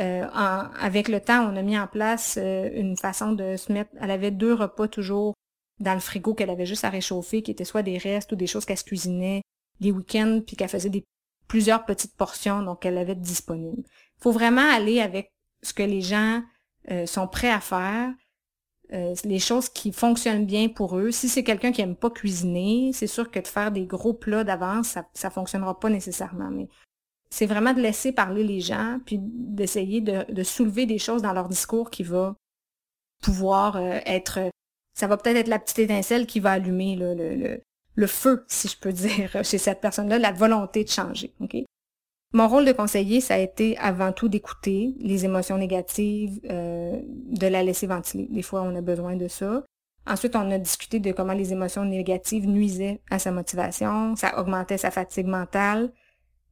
Euh, 0.00 0.26
avec 0.32 1.08
le 1.08 1.20
temps, 1.20 1.50
on 1.50 1.56
a 1.56 1.62
mis 1.62 1.78
en 1.78 1.86
place 1.86 2.38
euh, 2.40 2.70
une 2.74 2.96
façon 2.96 3.32
de 3.32 3.56
se 3.56 3.72
mettre. 3.72 3.90
Elle 4.00 4.10
avait 4.10 4.30
deux 4.30 4.54
repas 4.54 4.88
toujours 4.88 5.34
dans 5.80 5.94
le 5.94 6.00
frigo 6.00 6.34
qu'elle 6.34 6.50
avait 6.50 6.66
juste 6.66 6.84
à 6.84 6.90
réchauffer, 6.90 7.42
qui 7.42 7.50
étaient 7.50 7.64
soit 7.64 7.82
des 7.82 7.98
restes 7.98 8.32
ou 8.32 8.36
des 8.36 8.46
choses 8.46 8.64
qu'elle 8.64 8.78
se 8.78 8.84
cuisinait 8.84 9.42
les 9.80 9.92
week-ends, 9.92 10.40
puis 10.46 10.56
qu'elle 10.56 10.68
faisait 10.68 10.90
des 10.90 11.04
plusieurs 11.48 11.84
petites 11.84 12.16
portions, 12.16 12.62
donc 12.62 12.86
elle 12.86 12.98
avait 12.98 13.14
disponible. 13.14 13.82
Il 14.18 14.22
faut 14.22 14.32
vraiment 14.32 14.68
aller 14.68 15.00
avec 15.00 15.32
ce 15.62 15.74
que 15.74 15.82
les 15.82 16.00
gens 16.00 16.42
sont 17.06 17.26
prêts 17.28 17.50
à 17.50 17.60
faire, 17.60 18.12
euh, 18.92 19.14
les 19.24 19.40
choses 19.40 19.68
qui 19.68 19.90
fonctionnent 19.90 20.46
bien 20.46 20.68
pour 20.68 20.96
eux. 20.96 21.10
Si 21.10 21.28
c'est 21.28 21.42
quelqu'un 21.42 21.72
qui 21.72 21.80
aime 21.80 21.96
pas 21.96 22.10
cuisiner, 22.10 22.92
c'est 22.92 23.08
sûr 23.08 23.30
que 23.32 23.40
de 23.40 23.46
faire 23.46 23.72
des 23.72 23.84
gros 23.84 24.14
plats 24.14 24.44
d'avance, 24.44 24.88
ça, 24.88 25.08
ça 25.12 25.28
fonctionnera 25.28 25.80
pas 25.80 25.90
nécessairement. 25.90 26.50
Mais 26.50 26.68
c'est 27.28 27.46
vraiment 27.46 27.72
de 27.72 27.80
laisser 27.80 28.12
parler 28.12 28.44
les 28.44 28.60
gens, 28.60 29.00
puis 29.04 29.18
d'essayer 29.20 30.00
de, 30.00 30.42
soulever 30.44 30.86
des 30.86 30.98
choses 30.98 31.22
dans 31.22 31.32
leur 31.32 31.48
discours 31.48 31.90
qui 31.90 32.04
va 32.04 32.36
pouvoir 33.22 33.76
euh, 33.76 33.98
être. 34.06 34.50
Ça 34.96 35.06
va 35.06 35.16
peut-être 35.16 35.36
être 35.36 35.48
la 35.48 35.58
petite 35.58 35.78
étincelle 35.78 36.26
qui 36.26 36.40
va 36.40 36.52
allumer 36.52 36.96
le, 36.96 37.60
le, 37.94 38.06
feu, 38.06 38.44
si 38.48 38.68
je 38.68 38.78
peux 38.78 38.92
dire, 39.06 39.44
chez 39.44 39.58
cette 39.58 39.80
personne-là, 39.80 40.18
la 40.18 40.32
volonté 40.32 40.84
de 40.84 40.88
changer. 40.88 41.32
ok? 41.40 41.56
Mon 42.32 42.48
rôle 42.48 42.64
de 42.64 42.72
conseiller, 42.72 43.20
ça 43.20 43.34
a 43.34 43.38
été 43.38 43.78
avant 43.78 44.12
tout 44.12 44.28
d'écouter 44.28 44.94
les 44.98 45.24
émotions 45.24 45.58
négatives, 45.58 46.40
euh, 46.50 47.00
de 47.04 47.46
la 47.46 47.62
laisser 47.62 47.86
ventiler. 47.86 48.26
Des 48.30 48.42
fois, 48.42 48.62
on 48.62 48.74
a 48.74 48.80
besoin 48.80 49.16
de 49.16 49.28
ça. 49.28 49.62
Ensuite, 50.06 50.36
on 50.36 50.50
a 50.50 50.58
discuté 50.58 51.00
de 51.00 51.12
comment 51.12 51.32
les 51.32 51.52
émotions 51.52 51.84
négatives 51.84 52.46
nuisaient 52.48 53.00
à 53.10 53.18
sa 53.18 53.32
motivation, 53.32 54.16
ça 54.16 54.38
augmentait 54.38 54.78
sa 54.78 54.90
fatigue 54.90 55.26
mentale. 55.26 55.92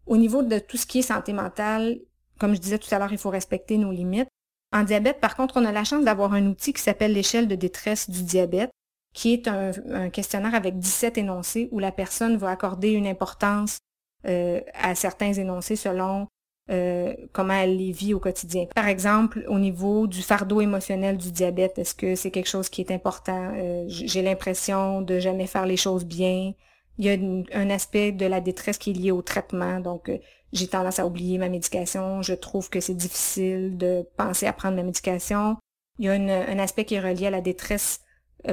Au 0.07 0.17
niveau 0.17 0.43
de 0.43 0.59
tout 0.59 0.77
ce 0.77 0.87
qui 0.87 1.01
est 1.01 1.03
santé 1.03 1.33
mentale, 1.33 2.01
comme 2.39 2.55
je 2.55 2.61
disais 2.61 2.79
tout 2.79 2.93
à 2.95 2.99
l'heure, 2.99 3.13
il 3.13 3.19
faut 3.19 3.31
respecter 3.31 3.79
nos 3.79 3.93
limites. 3.93 4.29
En 4.75 4.83
diabète, 4.83 5.21
par 5.21 5.37
contre, 5.37 5.57
on 5.57 5.65
a 5.65 5.71
la 5.73 5.85
chance 5.85 6.05
d'avoir 6.05 6.35
un 6.35 6.47
outil 6.47 6.73
qui 6.73 6.83
s'appelle 6.83 7.13
l'échelle 7.13 7.47
de 7.47 7.55
détresse 7.55 8.11
du 8.11 8.25
diabète, 8.25 8.71
qui 9.15 9.33
est 9.33 9.47
un, 9.47 9.71
un 9.93 10.11
questionnaire 10.11 10.55
avec 10.55 10.79
17 10.79 11.17
énoncés 11.17 11.69
où 11.71 11.79
la 11.79 11.93
personne 11.93 12.37
va 12.37 12.51
accorder 12.51 12.91
une 12.91 13.07
importance 13.07 13.79
euh, 14.27 14.61
à 14.75 14.97
certains 14.97 15.33
énoncés 15.33 15.77
selon 15.77 16.27
euh, 16.71 17.15
comment 17.33 17.55
elle 17.55 17.77
les 17.77 17.93
vit 17.93 18.15
au 18.15 18.19
quotidien. 18.19 18.67
Par 18.75 18.89
exemple, 18.89 19.45
au 19.49 19.61
niveau 19.61 20.09
du 20.09 20.23
fardeau 20.23 20.61
émotionnel 20.61 21.19
du 21.19 21.31
diabète, 21.31 21.79
est-ce 21.79 21.95
que 21.95 22.17
c'est 22.17 22.33
quelque 22.33 22.49
chose 22.49 22.69
qui 22.69 22.81
est 22.81 22.91
important? 22.91 23.53
Euh, 23.55 23.85
j'ai 23.87 24.23
l'impression 24.23 25.03
de 25.03 25.21
jamais 25.21 25.47
faire 25.47 25.67
les 25.67 25.77
choses 25.77 26.05
bien. 26.05 26.53
Il 26.99 27.05
y 27.05 27.11
a 27.11 27.17
un 27.53 27.71
aspect 27.71 28.11
de 28.11 28.27
la 28.27 28.41
détresse 28.41 28.79
qui 28.79 28.91
est 28.91 28.95
lié 28.95 29.11
au 29.13 29.23
traitement, 29.23 29.79
donc 29.79 30.11
j'ai 30.55 30.69
tendance 30.69 30.99
à 30.99 31.07
oublier 31.07 31.37
ma 31.37 31.51
médication. 31.51 32.23
Je 32.23 32.33
trouve 32.33 32.71
que 32.71 32.81
c'est 32.81 32.95
difficile 32.95 33.77
de 33.77 34.07
penser 34.17 34.47
à 34.47 34.55
prendre 34.55 34.77
ma 34.77 34.83
médication. 34.83 35.59
Il 35.99 36.07
y 36.07 36.09
a 36.09 36.13
un 36.13 36.59
aspect 36.59 36.87
qui 36.87 36.95
est 36.95 37.01
relié 37.01 37.27
à 37.27 37.31
la 37.31 37.43
détresse 37.43 38.01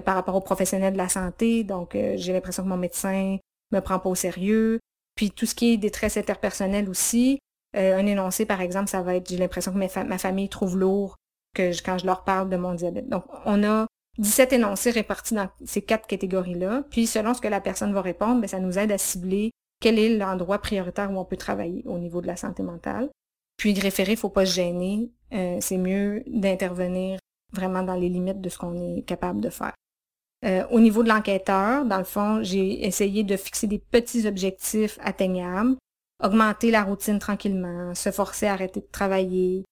par 0.05 0.15
rapport 0.15 0.35
aux 0.35 0.41
professionnels 0.41 0.93
de 0.93 0.97
la 0.97 1.09
santé, 1.09 1.63
donc 1.63 1.97
j'ai 2.15 2.33
l'impression 2.33 2.63
que 2.63 2.67
mon 2.69 2.77
médecin 2.77 3.37
me 3.71 3.79
prend 3.79 3.99
pas 3.99 4.09
au 4.09 4.15
sérieux. 4.15 4.79
Puis 5.15 5.31
tout 5.31 5.45
ce 5.45 5.55
qui 5.55 5.73
est 5.73 5.77
détresse 5.77 6.17
interpersonnelle 6.17 6.89
aussi, 6.89 7.39
euh, 7.75 7.97
un 7.97 8.05
énoncé, 8.05 8.45
par 8.45 8.61
exemple, 8.61 8.89
ça 8.89 9.01
va 9.01 9.15
être 9.15 9.29
j'ai 9.29 9.37
l'impression 9.37 9.71
que 9.71 9.77
ma, 9.77 10.17
famille 10.17 10.49
trouve 10.49 10.77
lourd 10.77 11.15
que 11.53 11.71
quand 11.83 11.97
je 11.97 12.05
leur 12.05 12.23
parle 12.23 12.49
de 12.49 12.57
mon 12.57 12.73
diabète. 12.73 13.07
Donc, 13.09 13.23
on 13.45 13.63
a 13.63 13.87
17 14.17 14.53
énoncés 14.53 14.91
répartis 14.91 15.35
dans 15.35 15.49
ces 15.65 15.81
quatre 15.81 16.07
catégories-là. 16.07 16.83
Puis, 16.89 17.07
selon 17.07 17.33
ce 17.33 17.41
que 17.41 17.47
la 17.47 17.61
personne 17.61 17.93
va 17.93 18.01
répondre, 18.01 18.39
bien, 18.39 18.47
ça 18.47 18.59
nous 18.59 18.77
aide 18.77 18.91
à 18.91 18.97
cibler 18.97 19.51
quel 19.81 19.99
est 19.99 20.15
l'endroit 20.15 20.59
prioritaire 20.59 21.11
où 21.11 21.17
on 21.17 21.25
peut 21.25 21.35
travailler 21.35 21.83
au 21.85 21.97
niveau 21.97 22.21
de 22.21 22.27
la 22.27 22.37
santé 22.37 22.63
mentale. 22.63 23.09
Puis, 23.57 23.77
référer, 23.77 24.15
faut 24.15 24.29
pas 24.29 24.45
se 24.45 24.55
gêner. 24.55 25.11
Euh, 25.33 25.57
c'est 25.59 25.77
mieux 25.77 26.23
d'intervenir 26.27 27.19
vraiment 27.51 27.83
dans 27.83 27.95
les 27.95 28.07
limites 28.07 28.39
de 28.39 28.47
ce 28.47 28.57
qu'on 28.57 28.97
est 28.97 29.01
capable 29.01 29.41
de 29.41 29.49
faire. 29.49 29.73
Euh, 30.45 30.65
au 30.71 30.79
niveau 30.79 31.03
de 31.03 31.09
l'enquêteur, 31.09 31.85
dans 31.85 31.97
le 31.97 32.03
fond, 32.03 32.41
j'ai 32.41 32.85
essayé 32.85 33.23
de 33.23 33.35
fixer 33.35 33.67
des 33.67 33.79
petits 33.79 34.27
objectifs 34.27 34.97
atteignables, 35.01 35.75
augmenter 36.23 36.71
la 36.71 36.83
routine 36.83 37.19
tranquillement, 37.19 37.93
se 37.93 38.11
forcer 38.11 38.47
à 38.47 38.53
arrêter 38.53 38.79
de 38.79 38.87
travailler, 38.91 39.65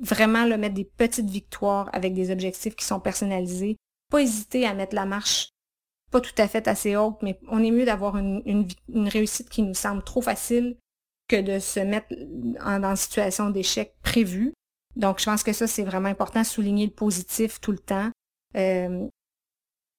vraiment 0.00 0.44
le 0.44 0.56
mettre 0.58 0.74
des 0.74 0.84
petites 0.84 1.30
victoires 1.30 1.88
avec 1.92 2.14
des 2.14 2.30
objectifs 2.30 2.74
qui 2.74 2.84
sont 2.84 3.00
personnalisés, 3.00 3.76
pas 4.10 4.20
hésiter 4.20 4.66
à 4.66 4.74
mettre 4.74 4.94
la 4.94 5.06
marche 5.06 5.50
pas 6.10 6.20
tout 6.20 6.34
à 6.38 6.48
fait 6.48 6.66
assez 6.68 6.96
haute, 6.96 7.16
mais 7.22 7.38
on 7.48 7.62
est 7.62 7.70
mieux 7.70 7.84
d'avoir 7.84 8.16
une, 8.16 8.42
une, 8.44 9.08
réussite 9.08 9.48
qui 9.48 9.62
nous 9.62 9.74
semble 9.74 10.02
trop 10.02 10.20
facile 10.20 10.76
que 11.28 11.40
de 11.40 11.58
se 11.58 11.80
mettre 11.80 12.08
en, 12.64 12.80
dans 12.80 12.90
une 12.90 12.96
situation 12.96 13.50
d'échec 13.50 13.94
prévu. 14.02 14.52
Donc, 14.96 15.20
je 15.20 15.24
pense 15.24 15.42
que 15.42 15.52
ça, 15.52 15.66
c'est 15.66 15.84
vraiment 15.84 16.08
important, 16.08 16.42
souligner 16.42 16.86
le 16.86 16.92
positif 16.92 17.60
tout 17.60 17.70
le 17.70 17.78
temps. 17.78 18.10
Euh, 18.56 19.06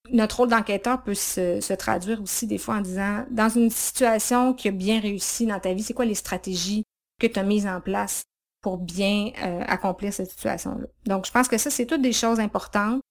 notre 0.09 0.37
rôle 0.37 0.49
d'enquêteur 0.49 1.01
peut 1.03 1.13
se, 1.13 1.73
traduire 1.75 2.21
aussi 2.21 2.47
des 2.47 2.57
fois 2.57 2.75
en 2.75 2.81
disant, 2.81 3.25
dans 3.29 3.49
une 3.49 3.69
situation 3.69 4.53
qui 4.53 4.67
a 4.67 4.71
bien 4.71 4.99
réussi 4.99 5.45
dans 5.45 5.59
ta 5.59 5.73
vie, 5.73 5.83
c'est 5.83 5.93
quoi 5.93 6.05
les 6.05 6.15
stratégies 6.15 6.83
que 7.19 7.27
tu 7.27 7.39
as 7.39 7.43
mises 7.43 7.67
en 7.67 7.79
place 7.79 8.23
pour 8.61 8.77
bien 8.77 9.31
euh, 9.41 9.63
accomplir 9.67 10.11
cette 10.11 10.31
situation-là? 10.31 10.87
Donc, 11.05 11.25
je 11.25 11.31
pense 11.31 11.47
que 11.47 11.57
ça, 11.57 11.69
c'est 11.69 11.85
toutes 11.85 12.01
des 12.01 12.13
choses 12.13 12.41
importantes. 12.41 13.01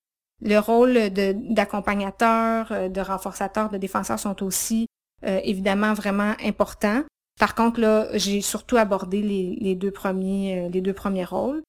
Le 0.43 0.59
rôle 0.59 1.11
d'accompagnateur, 1.11 2.73
euh, 2.73 2.89
de, 2.89 3.01
renforçateur, 3.01 3.69
de 3.69 3.79
défenseur 3.79 4.19
sont 4.19 4.43
aussi 4.43 4.87
euh, 5.27 5.41
évidemment 5.45 5.93
vraiment 5.93 6.35
importants. 6.43 7.03
Par 7.39 7.55
contre, 7.55 7.81
là, 7.81 8.09
j'ai 8.17 8.41
surtout 8.41 8.77
abordé 8.77 9.23
les, 9.23 9.75
deux 9.75 9.91
premiers, 9.91 10.69
les 10.69 10.81
deux 10.81 10.93
premiers 10.93 11.25
rôles 11.25 11.63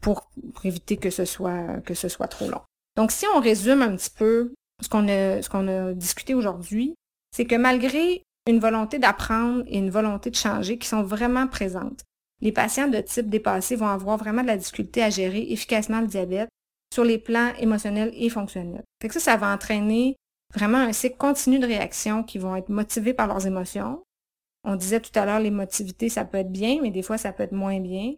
pour, 0.00 0.30
pour 0.54 0.66
éviter 0.66 0.96
que 0.96 1.10
ce 1.10 1.24
soit 1.24 1.80
que 1.84 1.94
ce 1.94 2.08
soit 2.08 2.26
trop 2.26 2.48
long. 2.48 2.60
Donc, 2.96 3.12
si 3.12 3.24
on 3.34 3.40
résume 3.40 3.82
un 3.82 3.96
petit 3.96 4.10
peu 4.10 4.52
ce 4.82 4.88
qu'on 4.88 5.06
a, 5.08 5.40
ce 5.40 5.48
qu'on 5.48 5.68
a 5.68 5.92
discuté 5.92 6.34
aujourd'hui, 6.34 6.94
c'est 7.34 7.46
que 7.46 7.54
malgré 7.54 8.22
une 8.48 8.58
volonté 8.58 8.98
d'apprendre 8.98 9.62
et 9.66 9.78
une 9.78 9.90
volonté 9.90 10.30
de 10.30 10.36
changer 10.36 10.76
qui 10.78 10.88
sont 10.88 11.02
vraiment 11.02 11.46
présentes, 11.46 12.02
les 12.40 12.52
patients 12.52 12.88
de 12.88 13.00
type 13.00 13.30
dépassé 13.30 13.76
vont 13.76 13.86
avoir 13.86 14.18
vraiment 14.18 14.42
de 14.42 14.48
la 14.48 14.56
difficulté 14.56 15.02
à 15.02 15.10
gérer 15.10 15.46
efficacement 15.52 16.00
le 16.00 16.08
diabète 16.08 16.48
sur 16.92 17.04
les 17.04 17.16
plans 17.16 17.52
émotionnels 17.58 18.12
et 18.14 18.28
fonctionnels. 18.28 18.84
Fait 19.00 19.08
que 19.08 19.14
ça, 19.14 19.20
ça 19.20 19.36
va 19.38 19.50
entraîner 19.52 20.16
vraiment 20.52 20.76
un 20.76 20.92
cycle 20.92 21.16
continu 21.16 21.58
de 21.58 21.66
réactions 21.66 22.22
qui 22.22 22.36
vont 22.38 22.54
être 22.54 22.68
motivées 22.68 23.14
par 23.14 23.26
leurs 23.26 23.46
émotions. 23.46 24.04
On 24.64 24.76
disait 24.76 25.00
tout 25.00 25.18
à 25.18 25.24
l'heure, 25.24 25.40
l'émotivité, 25.40 26.10
ça 26.10 26.26
peut 26.26 26.36
être 26.36 26.52
bien, 26.52 26.80
mais 26.82 26.90
des 26.90 27.02
fois, 27.02 27.16
ça 27.16 27.32
peut 27.32 27.44
être 27.44 27.52
moins 27.52 27.80
bien. 27.80 28.12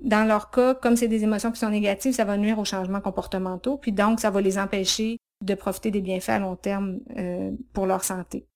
Dans 0.00 0.24
leur 0.24 0.52
cas, 0.52 0.74
comme 0.74 0.94
c'est 0.94 1.08
des 1.08 1.24
émotions 1.24 1.50
qui 1.50 1.58
sont 1.58 1.70
négatives, 1.70 2.14
ça 2.14 2.24
va 2.24 2.36
nuire 2.36 2.60
aux 2.60 2.64
changements 2.64 3.00
comportementaux, 3.00 3.76
puis 3.76 3.90
donc 3.90 4.20
ça 4.20 4.30
va 4.30 4.40
les 4.40 4.56
empêcher 4.56 5.18
de 5.44 5.54
profiter 5.54 5.90
des 5.90 6.00
bienfaits 6.00 6.28
à 6.30 6.38
long 6.38 6.54
terme 6.54 7.00
euh, 7.16 7.50
pour 7.72 7.86
leur 7.86 8.04
santé. 8.04 8.46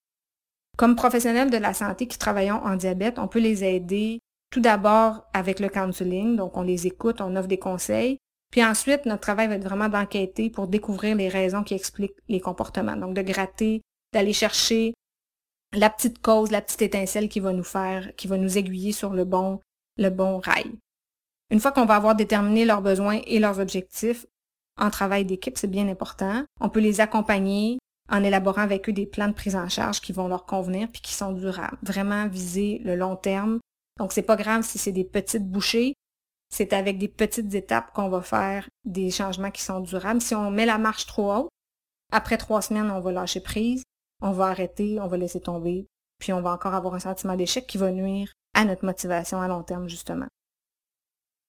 Comme 0.78 0.94
professionnels 0.94 1.50
de 1.50 1.56
la 1.56 1.74
santé 1.74 2.06
qui 2.06 2.18
travaillons 2.18 2.62
en 2.64 2.76
diabète, 2.76 3.18
on 3.18 3.26
peut 3.26 3.40
les 3.40 3.64
aider 3.64 4.20
tout 4.52 4.60
d'abord 4.60 5.24
avec 5.32 5.58
le 5.58 5.68
counseling, 5.68 6.36
donc 6.36 6.56
on 6.56 6.62
les 6.62 6.86
écoute, 6.86 7.20
on 7.20 7.34
offre 7.34 7.48
des 7.48 7.58
conseils, 7.58 8.18
puis 8.50 8.64
ensuite 8.64 9.06
notre 9.06 9.22
travail 9.22 9.48
va 9.48 9.54
être 9.54 9.64
vraiment 9.64 9.88
d'enquêter 9.88 10.50
pour 10.50 10.66
découvrir 10.68 11.16
les 11.16 11.28
raisons 11.28 11.62
qui 11.62 11.74
expliquent 11.74 12.18
les 12.28 12.40
comportements, 12.40 12.96
donc 12.96 13.14
de 13.14 13.22
gratter, 13.22 13.82
d'aller 14.12 14.32
chercher 14.32 14.94
la 15.72 15.88
petite 15.88 16.20
cause, 16.20 16.50
la 16.50 16.62
petite 16.62 16.82
étincelle 16.82 17.28
qui 17.28 17.40
va 17.40 17.52
nous 17.52 17.64
faire, 17.64 18.14
qui 18.16 18.26
va 18.26 18.36
nous 18.36 18.58
aiguiller 18.58 18.92
sur 18.92 19.12
le 19.12 19.24
bon, 19.24 19.60
le 19.96 20.10
bon 20.10 20.38
rail. 20.38 20.72
Une 21.50 21.60
fois 21.60 21.72
qu'on 21.72 21.86
va 21.86 21.96
avoir 21.96 22.14
déterminé 22.14 22.64
leurs 22.64 22.82
besoins 22.82 23.20
et 23.26 23.38
leurs 23.38 23.60
objectifs, 23.60 24.26
en 24.78 24.90
travail 24.90 25.24
d'équipe, 25.24 25.58
c'est 25.58 25.70
bien 25.70 25.88
important. 25.88 26.44
On 26.60 26.70
peut 26.70 26.80
les 26.80 27.00
accompagner 27.00 27.78
en 28.08 28.24
élaborant 28.24 28.62
avec 28.62 28.88
eux 28.88 28.92
des 28.92 29.06
plans 29.06 29.28
de 29.28 29.34
prise 29.34 29.56
en 29.56 29.68
charge 29.68 30.00
qui 30.00 30.12
vont 30.12 30.28
leur 30.28 30.46
convenir 30.46 30.88
puis 30.88 31.00
qui 31.00 31.12
sont 31.12 31.32
durables. 31.32 31.78
Vraiment 31.82 32.26
viser 32.28 32.80
le 32.84 32.96
long 32.96 33.16
terme. 33.16 33.60
Donc, 33.98 34.12
c'est 34.12 34.22
pas 34.22 34.36
grave 34.36 34.62
si 34.62 34.78
c'est 34.78 34.92
des 34.92 35.04
petites 35.04 35.48
bouchées. 35.48 35.94
C'est 36.50 36.72
avec 36.72 36.98
des 36.98 37.08
petites 37.08 37.54
étapes 37.54 37.92
qu'on 37.92 38.08
va 38.08 38.22
faire 38.22 38.68
des 38.84 39.10
changements 39.10 39.50
qui 39.50 39.62
sont 39.62 39.80
durables. 39.80 40.20
Si 40.20 40.34
on 40.34 40.50
met 40.50 40.66
la 40.66 40.78
marche 40.78 41.06
trop 41.06 41.32
haute, 41.32 41.48
après 42.12 42.38
trois 42.38 42.60
semaines, 42.60 42.90
on 42.90 43.00
va 43.00 43.12
lâcher 43.12 43.40
prise, 43.40 43.84
on 44.20 44.32
va 44.32 44.46
arrêter, 44.46 44.98
on 45.00 45.06
va 45.06 45.16
laisser 45.16 45.40
tomber, 45.40 45.86
puis 46.18 46.32
on 46.32 46.42
va 46.42 46.52
encore 46.52 46.74
avoir 46.74 46.94
un 46.94 47.00
sentiment 47.00 47.36
d'échec 47.36 47.66
qui 47.66 47.78
va 47.78 47.92
nuire 47.92 48.32
à 48.54 48.64
notre 48.64 48.84
motivation 48.84 49.40
à 49.40 49.48
long 49.48 49.62
terme, 49.62 49.88
justement. 49.88 50.26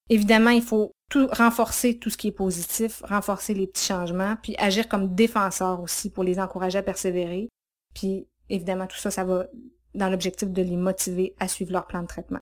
Évidemment, 0.10 0.50
il 0.50 0.62
faut 0.62 0.92
renforcer 1.32 1.98
tout 1.98 2.10
ce 2.10 2.18
qui 2.18 2.28
est 2.28 2.34
positif, 2.34 3.02
renforcer 3.06 3.54
les 3.54 3.68
petits 3.68 3.86
changements, 3.86 4.36
puis 4.42 4.56
agir 4.58 4.88
comme 4.88 5.16
défenseur 5.16 5.82
aussi 5.82 6.10
pour 6.10 6.24
les 6.24 6.40
encourager 6.40 6.78
à 6.78 6.84
persévérer. 6.84 7.50
Puis 7.94 8.28
évidemment, 8.50 8.88
tout 8.88 8.98
ça, 8.98 9.10
ça 9.10 9.24
va 9.24 9.48
dans 9.96 10.10
l'objectif 10.10 10.50
de 10.50 10.62
les 10.62 10.78
motiver 10.78 11.36
à 11.40 11.48
suivre 11.48 11.72
leur 11.72 11.88
plan 11.88 12.02
de 12.02 12.08
traitement. 12.08 12.40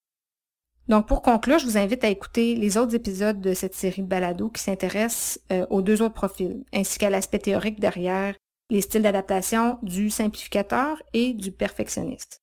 Donc, 0.89 1.07
pour 1.07 1.21
conclure, 1.21 1.59
je 1.59 1.65
vous 1.65 1.77
invite 1.77 2.03
à 2.03 2.09
écouter 2.09 2.55
les 2.55 2.75
autres 2.75 2.95
épisodes 2.95 3.39
de 3.39 3.53
cette 3.53 3.75
série 3.75 4.01
de 4.01 4.07
balado 4.07 4.49
qui 4.49 4.63
s'intéressent 4.63 5.39
euh, 5.51 5.67
aux 5.69 5.83
deux 5.83 6.01
autres 6.01 6.15
profils, 6.15 6.63
ainsi 6.73 6.97
qu'à 6.97 7.11
l'aspect 7.11 7.37
théorique 7.37 7.79
derrière 7.79 8.33
les 8.71 8.81
styles 8.81 9.03
d'adaptation 9.03 9.77
du 9.83 10.09
simplificateur 10.09 11.01
et 11.13 11.33
du 11.33 11.51
perfectionniste. 11.51 12.41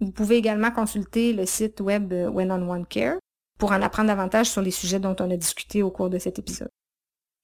Vous 0.00 0.12
pouvez 0.12 0.36
également 0.36 0.70
consulter 0.70 1.32
le 1.32 1.46
site 1.46 1.80
web 1.80 2.12
euh, 2.12 2.28
When 2.28 2.52
on 2.52 2.70
One 2.70 2.86
Care 2.86 3.16
pour 3.58 3.72
en 3.72 3.80
apprendre 3.80 4.08
davantage 4.08 4.50
sur 4.50 4.60
les 4.60 4.70
sujets 4.70 5.00
dont 5.00 5.16
on 5.18 5.30
a 5.30 5.36
discuté 5.36 5.82
au 5.82 5.90
cours 5.90 6.10
de 6.10 6.18
cet 6.18 6.38
épisode. 6.38 6.70